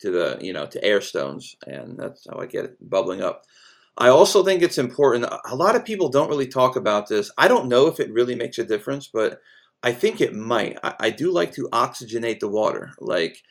to 0.00 0.10
the, 0.10 0.38
you 0.40 0.52
know, 0.52 0.66
to 0.66 0.84
air 0.84 1.00
stones, 1.00 1.56
and 1.66 1.98
that's 1.98 2.26
how 2.28 2.38
I 2.38 2.46
get 2.46 2.64
it 2.64 2.90
bubbling 2.90 3.22
up. 3.22 3.44
I 3.96 4.08
also 4.08 4.42
think 4.42 4.62
it's 4.62 4.78
important. 4.78 5.24
A 5.50 5.54
lot 5.54 5.76
of 5.76 5.84
people 5.84 6.08
don't 6.08 6.28
really 6.28 6.46
talk 6.46 6.76
about 6.76 7.08
this. 7.08 7.30
I 7.38 7.48
don't 7.48 7.68
know 7.68 7.86
if 7.86 8.00
it 8.00 8.12
really 8.12 8.34
makes 8.34 8.58
a 8.58 8.64
difference, 8.64 9.08
but 9.08 9.40
I 9.82 9.92
think 9.92 10.20
it 10.20 10.34
might. 10.34 10.78
I, 10.82 10.94
I 11.00 11.10
do 11.10 11.30
like 11.30 11.52
to 11.52 11.68
oxygenate 11.72 12.40
the 12.40 12.48
water, 12.48 12.92
like, 13.00 13.42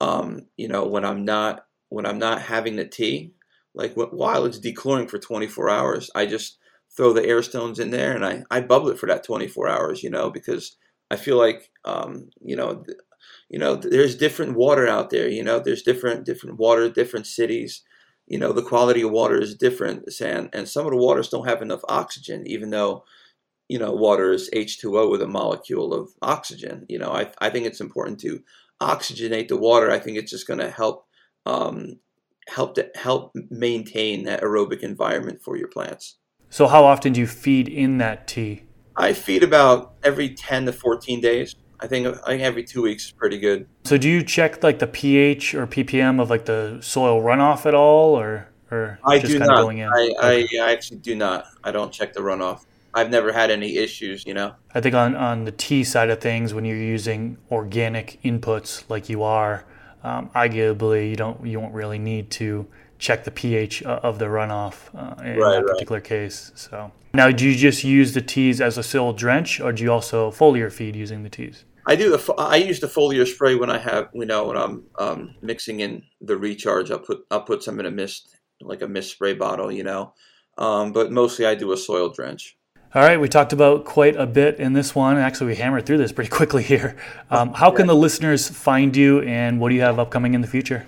um, 0.00 0.46
you 0.56 0.68
know, 0.68 0.86
when 0.86 1.04
I'm 1.04 1.24
not 1.24 1.66
when 1.88 2.06
I'm 2.06 2.18
not 2.18 2.42
having 2.42 2.76
the 2.76 2.86
tea 2.86 3.34
like 3.74 3.94
while 3.94 4.44
it's 4.44 4.60
dechloring 4.60 5.10
for 5.10 5.18
24 5.18 5.68
hours, 5.68 6.10
I 6.14 6.26
just 6.26 6.58
throw 6.96 7.12
the 7.12 7.24
air 7.24 7.42
stones 7.42 7.78
in 7.78 7.90
there 7.90 8.14
and 8.14 8.24
I, 8.24 8.44
I 8.50 8.60
bubble 8.60 8.88
it 8.90 8.98
for 8.98 9.06
that 9.06 9.24
24 9.24 9.68
hours, 9.68 10.02
you 10.02 10.10
know, 10.10 10.30
because 10.30 10.76
I 11.10 11.16
feel 11.16 11.36
like, 11.36 11.70
um, 11.84 12.30
you 12.40 12.54
know, 12.54 12.84
you 13.50 13.58
know, 13.58 13.74
there's 13.74 14.16
different 14.16 14.56
water 14.56 14.86
out 14.86 15.10
there, 15.10 15.28
you 15.28 15.42
know, 15.42 15.58
there's 15.58 15.82
different, 15.82 16.24
different 16.24 16.58
water, 16.58 16.88
different 16.88 17.26
cities, 17.26 17.82
you 18.26 18.38
know, 18.38 18.52
the 18.52 18.62
quality 18.62 19.02
of 19.02 19.10
water 19.10 19.40
is 19.40 19.56
different. 19.56 20.08
And, 20.20 20.48
and 20.52 20.68
some 20.68 20.86
of 20.86 20.92
the 20.92 20.98
waters 20.98 21.28
don't 21.28 21.48
have 21.48 21.60
enough 21.60 21.80
oxygen, 21.88 22.46
even 22.46 22.70
though, 22.70 23.04
you 23.68 23.78
know, 23.78 23.92
water 23.92 24.32
is 24.32 24.48
H2O 24.50 25.10
with 25.10 25.20
a 25.20 25.26
molecule 25.26 25.92
of 25.92 26.10
oxygen. 26.22 26.86
You 26.88 27.00
know, 27.00 27.10
I, 27.10 27.32
I 27.40 27.50
think 27.50 27.66
it's 27.66 27.80
important 27.80 28.20
to 28.20 28.40
oxygenate 28.80 29.48
the 29.48 29.56
water. 29.56 29.90
I 29.90 29.98
think 29.98 30.18
it's 30.18 30.30
just 30.30 30.46
going 30.46 30.60
to 30.60 30.70
help 30.70 31.06
um, 31.46 31.98
help 32.48 32.74
to 32.76 32.90
help 32.94 33.32
maintain 33.50 34.24
that 34.24 34.42
aerobic 34.42 34.80
environment 34.80 35.42
for 35.42 35.56
your 35.56 35.68
plants. 35.68 36.16
So 36.50 36.66
how 36.66 36.84
often 36.84 37.12
do 37.12 37.20
you 37.20 37.26
feed 37.26 37.68
in 37.68 37.98
that 37.98 38.28
tea? 38.28 38.62
I 38.96 39.12
feed 39.12 39.42
about 39.42 39.94
every 40.04 40.30
10 40.34 40.66
to 40.66 40.72
14 40.72 41.20
days. 41.20 41.56
I 41.80 41.86
think 41.86 42.06
I 42.06 42.28
think 42.28 42.42
every 42.42 42.62
2 42.64 42.82
weeks 42.82 43.06
is 43.06 43.12
pretty 43.12 43.38
good. 43.38 43.66
So 43.84 43.98
do 43.98 44.08
you 44.08 44.22
check 44.22 44.62
like 44.62 44.78
the 44.78 44.86
pH 44.86 45.54
or 45.54 45.66
ppm 45.66 46.20
of 46.20 46.30
like 46.30 46.44
the 46.44 46.78
soil 46.80 47.20
runoff 47.20 47.66
at 47.66 47.74
all 47.74 48.18
or 48.18 48.48
or 48.70 48.98
I 49.04 49.18
just 49.18 49.32
do 49.32 49.38
kind 49.38 49.48
not. 49.48 49.58
of 49.58 49.64
going 49.64 49.78
in? 49.78 49.88
I, 49.88 50.14
okay. 50.18 50.58
I, 50.60 50.66
I 50.68 50.72
actually 50.72 50.98
do 50.98 51.14
not. 51.14 51.46
I 51.62 51.72
don't 51.72 51.92
check 51.92 52.12
the 52.12 52.20
runoff. 52.20 52.64
I've 52.94 53.10
never 53.10 53.32
had 53.32 53.50
any 53.50 53.76
issues, 53.76 54.24
you 54.26 54.34
know. 54.34 54.54
I 54.74 54.80
think 54.80 54.94
on 54.94 55.16
on 55.16 55.44
the 55.44 55.52
tea 55.52 55.84
side 55.84 56.10
of 56.10 56.20
things 56.20 56.54
when 56.54 56.64
you're 56.64 56.76
using 56.76 57.38
organic 57.50 58.20
inputs 58.22 58.84
like 58.88 59.08
you 59.08 59.22
are, 59.22 59.64
um, 60.02 60.30
arguably 60.34 61.10
you 61.10 61.16
don't 61.16 61.44
you 61.44 61.60
won't 61.60 61.74
really 61.74 61.98
need 61.98 62.30
to 62.32 62.66
check 62.98 63.24
the 63.24 63.30
pH 63.30 63.82
of 63.82 64.18
the 64.18 64.26
runoff 64.26 64.88
uh, 64.94 65.20
in 65.22 65.36
right, 65.36 65.56
that 65.56 65.66
particular 65.66 65.98
right. 65.98 66.04
case. 66.04 66.52
So 66.54 66.92
now, 67.14 67.30
do 67.30 67.48
you 67.48 67.56
just 67.56 67.84
use 67.84 68.12
the 68.12 68.20
teas 68.20 68.60
as 68.60 68.76
a 68.76 68.82
soil 68.82 69.12
drench, 69.12 69.60
or 69.60 69.72
do 69.72 69.84
you 69.84 69.92
also 69.92 70.32
foliar 70.32 70.70
feed 70.72 70.96
using 70.96 71.22
the 71.22 71.30
teas? 71.30 71.64
I 71.86 71.94
do. 71.96 72.18
I 72.38 72.56
use 72.56 72.80
the 72.80 72.88
foliar 72.88 73.26
spray 73.26 73.54
when 73.54 73.70
I 73.70 73.78
have, 73.78 74.08
you 74.14 74.26
know, 74.26 74.48
when 74.48 74.56
I'm 74.56 74.84
um, 74.98 75.34
mixing 75.42 75.80
in 75.80 76.02
the 76.20 76.36
recharge. 76.36 76.90
I'll 76.90 76.98
put 76.98 77.24
I'll 77.30 77.42
put 77.42 77.62
some 77.62 77.78
in 77.78 77.86
a 77.86 77.90
mist, 77.90 78.36
like 78.60 78.82
a 78.82 78.88
mist 78.88 79.12
spray 79.12 79.34
bottle, 79.34 79.70
you 79.70 79.84
know. 79.84 80.14
Um, 80.58 80.92
but 80.92 81.12
mostly 81.12 81.46
I 81.46 81.54
do 81.54 81.72
a 81.72 81.76
soil 81.76 82.08
drench. 82.08 82.56
All 82.94 83.02
right, 83.02 83.20
we 83.20 83.28
talked 83.28 83.52
about 83.52 83.84
quite 83.84 84.14
a 84.14 84.24
bit 84.24 84.60
in 84.60 84.72
this 84.72 84.94
one. 84.94 85.16
Actually, 85.16 85.48
we 85.48 85.56
hammered 85.56 85.84
through 85.84 85.98
this 85.98 86.12
pretty 86.12 86.30
quickly 86.36 86.62
here. 86.62 86.96
Um, 87.28 87.52
how 87.52 87.72
can 87.72 87.88
the 87.88 87.96
listeners 87.96 88.48
find 88.48 88.96
you, 88.96 89.20
and 89.22 89.58
what 89.58 89.70
do 89.70 89.74
you 89.74 89.80
have 89.80 89.98
upcoming 89.98 90.34
in 90.34 90.42
the 90.42 90.46
future? 90.46 90.86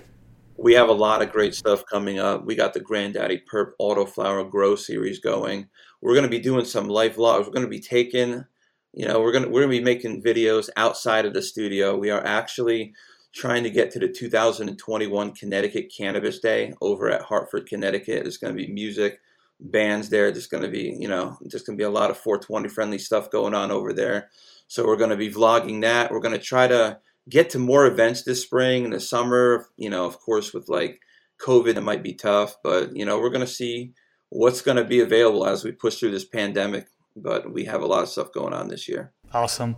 We 0.55 0.73
have 0.75 0.87
a 0.87 0.93
lot 0.93 1.21
of 1.21 1.33
great 1.33 1.53
stuff 1.53 1.83
coming 1.85 2.17
up. 2.17 2.45
We 2.45 2.55
got 2.55 2.73
the 2.73 2.79
Granddaddy 2.79 3.39
Purp 3.39 3.75
Auto 3.77 4.05
Flower 4.05 4.45
Grow 4.45 4.77
series 4.77 5.19
going. 5.19 5.67
We're 6.01 6.13
going 6.13 6.23
to 6.23 6.29
be 6.29 6.39
doing 6.39 6.63
some 6.63 6.87
live 6.87 7.17
vlogs. 7.17 7.45
We're 7.45 7.51
going 7.51 7.65
to 7.65 7.69
be 7.69 7.81
taking, 7.81 8.45
you 8.93 9.05
know, 9.05 9.19
we're 9.19 9.33
going 9.33 9.43
to 9.43 9.49
we're 9.49 9.63
going 9.63 9.73
to 9.73 9.77
be 9.77 9.83
making 9.83 10.23
videos 10.23 10.69
outside 10.77 11.25
of 11.25 11.33
the 11.33 11.41
studio. 11.41 11.97
We 11.97 12.09
are 12.09 12.25
actually 12.25 12.93
trying 13.33 13.63
to 13.63 13.69
get 13.69 13.91
to 13.91 13.99
the 13.99 14.07
2021 14.07 15.33
Connecticut 15.33 15.91
Cannabis 15.95 16.39
Day 16.39 16.73
over 16.79 17.09
at 17.09 17.23
Hartford, 17.23 17.67
Connecticut. 17.67 18.25
It's 18.25 18.37
going 18.37 18.55
to 18.55 18.65
be 18.65 18.71
music 18.71 19.19
bands 19.59 20.09
there. 20.09 20.31
There's 20.31 20.47
going 20.47 20.63
to 20.63 20.69
be, 20.69 20.95
you 20.99 21.07
know, 21.07 21.37
just 21.47 21.65
going 21.65 21.77
to 21.77 21.81
be 21.81 21.85
a 21.85 21.89
lot 21.89 22.11
of 22.11 22.17
420 22.17 22.69
friendly 22.69 22.97
stuff 22.97 23.31
going 23.31 23.53
on 23.53 23.71
over 23.71 23.93
there. 23.93 24.29
So 24.67 24.85
we're 24.85 24.97
going 24.97 25.09
to 25.11 25.17
be 25.17 25.31
vlogging 25.31 25.81
that. 25.81 26.11
We're 26.11 26.19
going 26.19 26.37
to 26.37 26.43
try 26.43 26.67
to 26.67 26.99
get 27.29 27.49
to 27.51 27.59
more 27.59 27.85
events 27.85 28.23
this 28.23 28.41
spring 28.41 28.85
and 28.85 28.93
the 28.93 28.99
summer. 28.99 29.67
You 29.77 29.89
know, 29.89 30.05
of 30.05 30.19
course, 30.19 30.53
with 30.53 30.69
like 30.69 30.99
COVID, 31.41 31.75
it 31.75 31.81
might 31.81 32.03
be 32.03 32.13
tough, 32.13 32.55
but 32.63 32.95
you 32.95 33.05
know, 33.05 33.19
we're 33.19 33.29
going 33.29 33.45
to 33.45 33.47
see 33.47 33.93
what's 34.29 34.61
going 34.61 34.77
to 34.77 34.83
be 34.83 34.99
available 34.99 35.45
as 35.45 35.63
we 35.63 35.71
push 35.71 35.95
through 35.95 36.11
this 36.11 36.25
pandemic. 36.25 36.87
But 37.19 37.51
we 37.51 37.65
have 37.65 37.81
a 37.81 37.85
lot 37.85 38.03
of 38.03 38.09
stuff 38.09 38.31
going 38.31 38.53
on 38.53 38.67
this 38.67 38.87
year. 38.87 39.11
Awesome. 39.33 39.75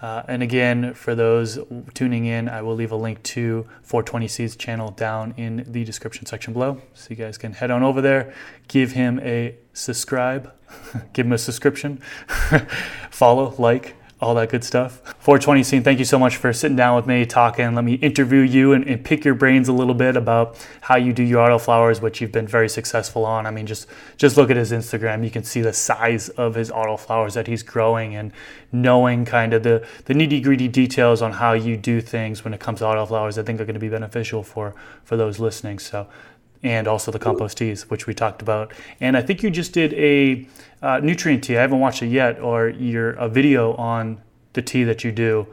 Uh, 0.00 0.22
and 0.28 0.42
again, 0.42 0.94
for 0.94 1.14
those 1.14 1.58
tuning 1.94 2.26
in, 2.26 2.48
I 2.48 2.62
will 2.62 2.74
leave 2.74 2.92
a 2.92 2.96
link 2.96 3.22
to 3.24 3.66
420C's 3.86 4.56
channel 4.56 4.90
down 4.90 5.34
in 5.36 5.64
the 5.66 5.84
description 5.84 6.26
section 6.26 6.52
below. 6.52 6.80
So 6.94 7.08
you 7.10 7.16
guys 7.16 7.38
can 7.38 7.52
head 7.52 7.70
on 7.70 7.82
over 7.82 8.00
there, 8.00 8.34
give 8.68 8.92
him 8.92 9.20
a 9.20 9.56
subscribe, 9.72 10.52
give 11.12 11.26
him 11.26 11.32
a 11.32 11.38
subscription, 11.38 11.98
follow, 13.10 13.54
like, 13.58 13.96
all 14.22 14.34
that 14.36 14.48
good 14.48 14.62
stuff. 14.62 15.02
420 15.18 15.64
scene, 15.64 15.82
thank 15.82 15.98
you 15.98 16.04
so 16.04 16.16
much 16.16 16.36
for 16.36 16.52
sitting 16.52 16.76
down 16.76 16.94
with 16.94 17.08
me, 17.08 17.26
talking. 17.26 17.74
Let 17.74 17.84
me 17.84 17.94
interview 17.94 18.38
you 18.38 18.72
and, 18.72 18.86
and, 18.86 19.04
pick 19.04 19.24
your 19.24 19.34
brains 19.34 19.66
a 19.66 19.72
little 19.72 19.94
bit 19.94 20.16
about 20.16 20.64
how 20.80 20.96
you 20.96 21.12
do 21.12 21.24
your 21.24 21.46
autoflowers, 21.46 22.00
which 22.00 22.20
you've 22.20 22.30
been 22.30 22.46
very 22.46 22.68
successful 22.68 23.26
on. 23.26 23.46
I 23.46 23.50
mean, 23.50 23.66
just 23.66 23.88
just 24.16 24.36
look 24.36 24.48
at 24.48 24.56
his 24.56 24.70
Instagram. 24.70 25.24
You 25.24 25.30
can 25.30 25.42
see 25.42 25.60
the 25.60 25.72
size 25.72 26.28
of 26.28 26.54
his 26.54 26.70
autoflowers 26.70 27.34
that 27.34 27.48
he's 27.48 27.64
growing 27.64 28.14
and 28.14 28.30
knowing 28.70 29.24
kind 29.24 29.52
of 29.52 29.64
the, 29.64 29.84
the 30.04 30.14
nitty 30.14 30.42
gritty 30.42 30.68
details 30.68 31.20
on 31.20 31.32
how 31.32 31.52
you 31.52 31.76
do 31.76 32.00
things 32.00 32.44
when 32.44 32.54
it 32.54 32.60
comes 32.60 32.78
to 32.78 32.84
autoflowers, 32.84 33.36
I 33.36 33.42
think 33.42 33.60
are 33.60 33.64
going 33.64 33.74
to 33.74 33.80
be 33.80 33.88
beneficial 33.88 34.44
for, 34.44 34.72
for 35.02 35.16
those 35.16 35.40
listening. 35.40 35.80
So 35.80 36.06
and 36.62 36.86
also 36.86 37.10
the 37.10 37.18
compost 37.18 37.58
teas, 37.58 37.90
which 37.90 38.06
we 38.06 38.14
talked 38.14 38.42
about. 38.42 38.72
And 39.00 39.16
I 39.16 39.22
think 39.22 39.42
you 39.42 39.50
just 39.50 39.72
did 39.72 39.92
a 39.94 40.46
uh, 40.82 41.00
nutrient 41.00 41.44
tea. 41.44 41.56
I 41.56 41.60
haven't 41.60 41.80
watched 41.80 42.02
it 42.02 42.08
yet, 42.08 42.40
or 42.40 42.68
your 42.68 43.10
a 43.12 43.28
video 43.28 43.74
on 43.74 44.20
the 44.52 44.62
tea 44.62 44.84
that 44.84 45.04
you 45.04 45.12
do. 45.12 45.46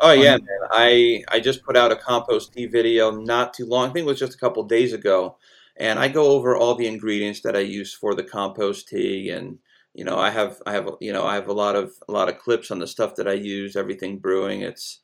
Oh 0.00 0.12
yeah, 0.12 0.36
man. 0.36 0.68
I 0.70 1.22
I 1.28 1.40
just 1.40 1.62
put 1.62 1.76
out 1.76 1.92
a 1.92 1.96
compost 1.96 2.54
tea 2.54 2.66
video 2.66 3.10
not 3.10 3.54
too 3.54 3.66
long. 3.66 3.90
I 3.90 3.92
think 3.92 4.04
it 4.04 4.08
was 4.08 4.18
just 4.18 4.34
a 4.34 4.38
couple 4.38 4.62
days 4.64 4.92
ago, 4.92 5.36
and 5.76 5.98
I 5.98 6.08
go 6.08 6.28
over 6.30 6.56
all 6.56 6.74
the 6.74 6.86
ingredients 6.86 7.42
that 7.42 7.54
I 7.54 7.60
use 7.60 7.94
for 7.94 8.14
the 8.14 8.24
compost 8.24 8.88
tea, 8.88 9.30
and 9.30 9.58
you 9.94 10.04
know 10.04 10.18
I 10.18 10.30
have 10.30 10.60
I 10.64 10.72
have 10.72 10.88
you 11.00 11.12
know 11.12 11.24
I 11.24 11.34
have 11.34 11.48
a 11.48 11.52
lot 11.52 11.76
of 11.76 11.92
a 12.08 12.12
lot 12.12 12.30
of 12.30 12.38
clips 12.38 12.70
on 12.70 12.78
the 12.78 12.86
stuff 12.86 13.16
that 13.16 13.28
I 13.28 13.34
use. 13.34 13.76
Everything 13.76 14.18
brewing. 14.18 14.62
It's 14.62 15.00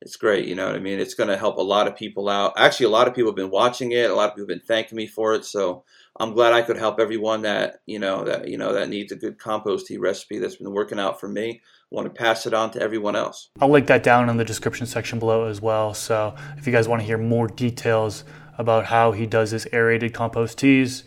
it's 0.00 0.16
great. 0.16 0.46
You 0.46 0.54
know 0.54 0.66
what 0.66 0.76
I 0.76 0.78
mean? 0.78 0.98
It's 0.98 1.14
going 1.14 1.28
to 1.28 1.36
help 1.36 1.58
a 1.58 1.62
lot 1.62 1.86
of 1.86 1.94
people 1.94 2.28
out. 2.28 2.54
Actually, 2.56 2.86
a 2.86 2.90
lot 2.90 3.06
of 3.06 3.14
people 3.14 3.30
have 3.30 3.36
been 3.36 3.50
watching 3.50 3.92
it. 3.92 4.10
A 4.10 4.14
lot 4.14 4.30
of 4.30 4.34
people 4.34 4.42
have 4.42 4.58
been 4.60 4.66
thanking 4.66 4.96
me 4.96 5.06
for 5.06 5.34
it. 5.34 5.44
So 5.44 5.84
I'm 6.18 6.32
glad 6.32 6.52
I 6.52 6.62
could 6.62 6.78
help 6.78 6.98
everyone 6.98 7.42
that 7.42 7.80
you 7.86 7.98
know 7.98 8.24
that 8.24 8.48
you 8.48 8.56
know 8.56 8.72
that 8.72 8.88
needs 8.88 9.12
a 9.12 9.16
good 9.16 9.38
compost 9.38 9.86
tea 9.86 9.98
recipe 9.98 10.38
that's 10.38 10.56
been 10.56 10.72
working 10.72 10.98
out 10.98 11.20
for 11.20 11.28
me. 11.28 11.60
I 11.62 11.94
want 11.94 12.06
to 12.06 12.18
pass 12.18 12.46
it 12.46 12.54
on 12.54 12.70
to 12.72 12.80
everyone 12.80 13.16
else. 13.16 13.50
I'll 13.60 13.70
link 13.70 13.86
that 13.88 14.02
down 14.02 14.30
in 14.30 14.36
the 14.36 14.44
description 14.44 14.86
section 14.86 15.18
below 15.18 15.46
as 15.46 15.60
well. 15.60 15.92
So 15.92 16.34
if 16.56 16.66
you 16.66 16.72
guys 16.72 16.88
want 16.88 17.02
to 17.02 17.06
hear 17.06 17.18
more 17.18 17.46
details 17.46 18.24
about 18.56 18.86
how 18.86 19.12
he 19.12 19.26
does 19.26 19.50
his 19.50 19.66
aerated 19.72 20.14
compost 20.14 20.58
teas, 20.58 21.04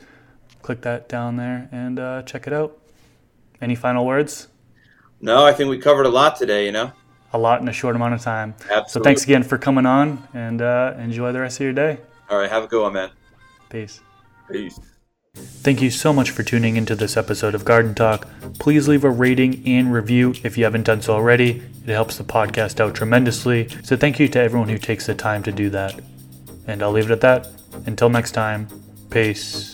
click 0.61 0.81
that 0.81 1.07
down 1.07 1.37
there 1.37 1.69
and 1.71 1.99
uh, 1.99 2.23
check 2.23 2.47
it 2.47 2.53
out. 2.53 2.79
Any 3.61 3.75
final 3.75 4.05
words? 4.05 4.49
No, 5.21 5.45
I 5.45 5.53
think 5.53 5.69
we 5.69 5.77
covered 5.77 6.05
a 6.05 6.09
lot 6.09 6.35
today. 6.35 6.65
You 6.65 6.73
know 6.73 6.91
a 7.33 7.37
lot 7.37 7.61
in 7.61 7.67
a 7.67 7.73
short 7.73 7.95
amount 7.95 8.13
of 8.13 8.21
time. 8.21 8.53
Absolutely. 8.61 8.89
So 8.89 8.99
thanks 9.01 9.23
again 9.23 9.43
for 9.43 9.57
coming 9.57 9.85
on 9.85 10.27
and 10.33 10.61
uh, 10.61 10.93
enjoy 10.97 11.31
the 11.31 11.41
rest 11.41 11.59
of 11.59 11.63
your 11.63 11.73
day. 11.73 11.97
All 12.29 12.37
right. 12.37 12.49
Have 12.49 12.63
a 12.63 12.67
good 12.67 12.81
one, 12.81 12.93
man. 12.93 13.09
Peace. 13.69 13.99
Peace. 14.51 14.79
Thank 15.35 15.81
you 15.81 15.89
so 15.89 16.13
much 16.13 16.29
for 16.29 16.43
tuning 16.43 16.77
into 16.77 16.95
this 16.95 17.17
episode 17.17 17.55
of 17.55 17.65
Garden 17.65 17.95
Talk. 17.95 18.27
Please 18.59 18.87
leave 18.87 19.03
a 19.03 19.09
rating 19.09 19.63
and 19.65 19.91
review 19.91 20.35
if 20.43 20.59
you 20.59 20.63
haven't 20.63 20.83
done 20.83 21.01
so 21.01 21.13
already. 21.13 21.63
It 21.87 21.91
helps 21.91 22.17
the 22.17 22.23
podcast 22.23 22.79
out 22.79 22.93
tremendously. 22.93 23.67
So 23.83 23.97
thank 23.97 24.19
you 24.19 24.27
to 24.27 24.39
everyone 24.39 24.69
who 24.69 24.77
takes 24.77 25.07
the 25.07 25.15
time 25.15 25.41
to 25.43 25.51
do 25.51 25.71
that. 25.71 25.99
And 26.67 26.83
I'll 26.83 26.91
leave 26.91 27.09
it 27.09 27.13
at 27.13 27.21
that. 27.21 27.47
Until 27.87 28.09
next 28.09 28.33
time, 28.33 28.67
peace. 29.09 29.72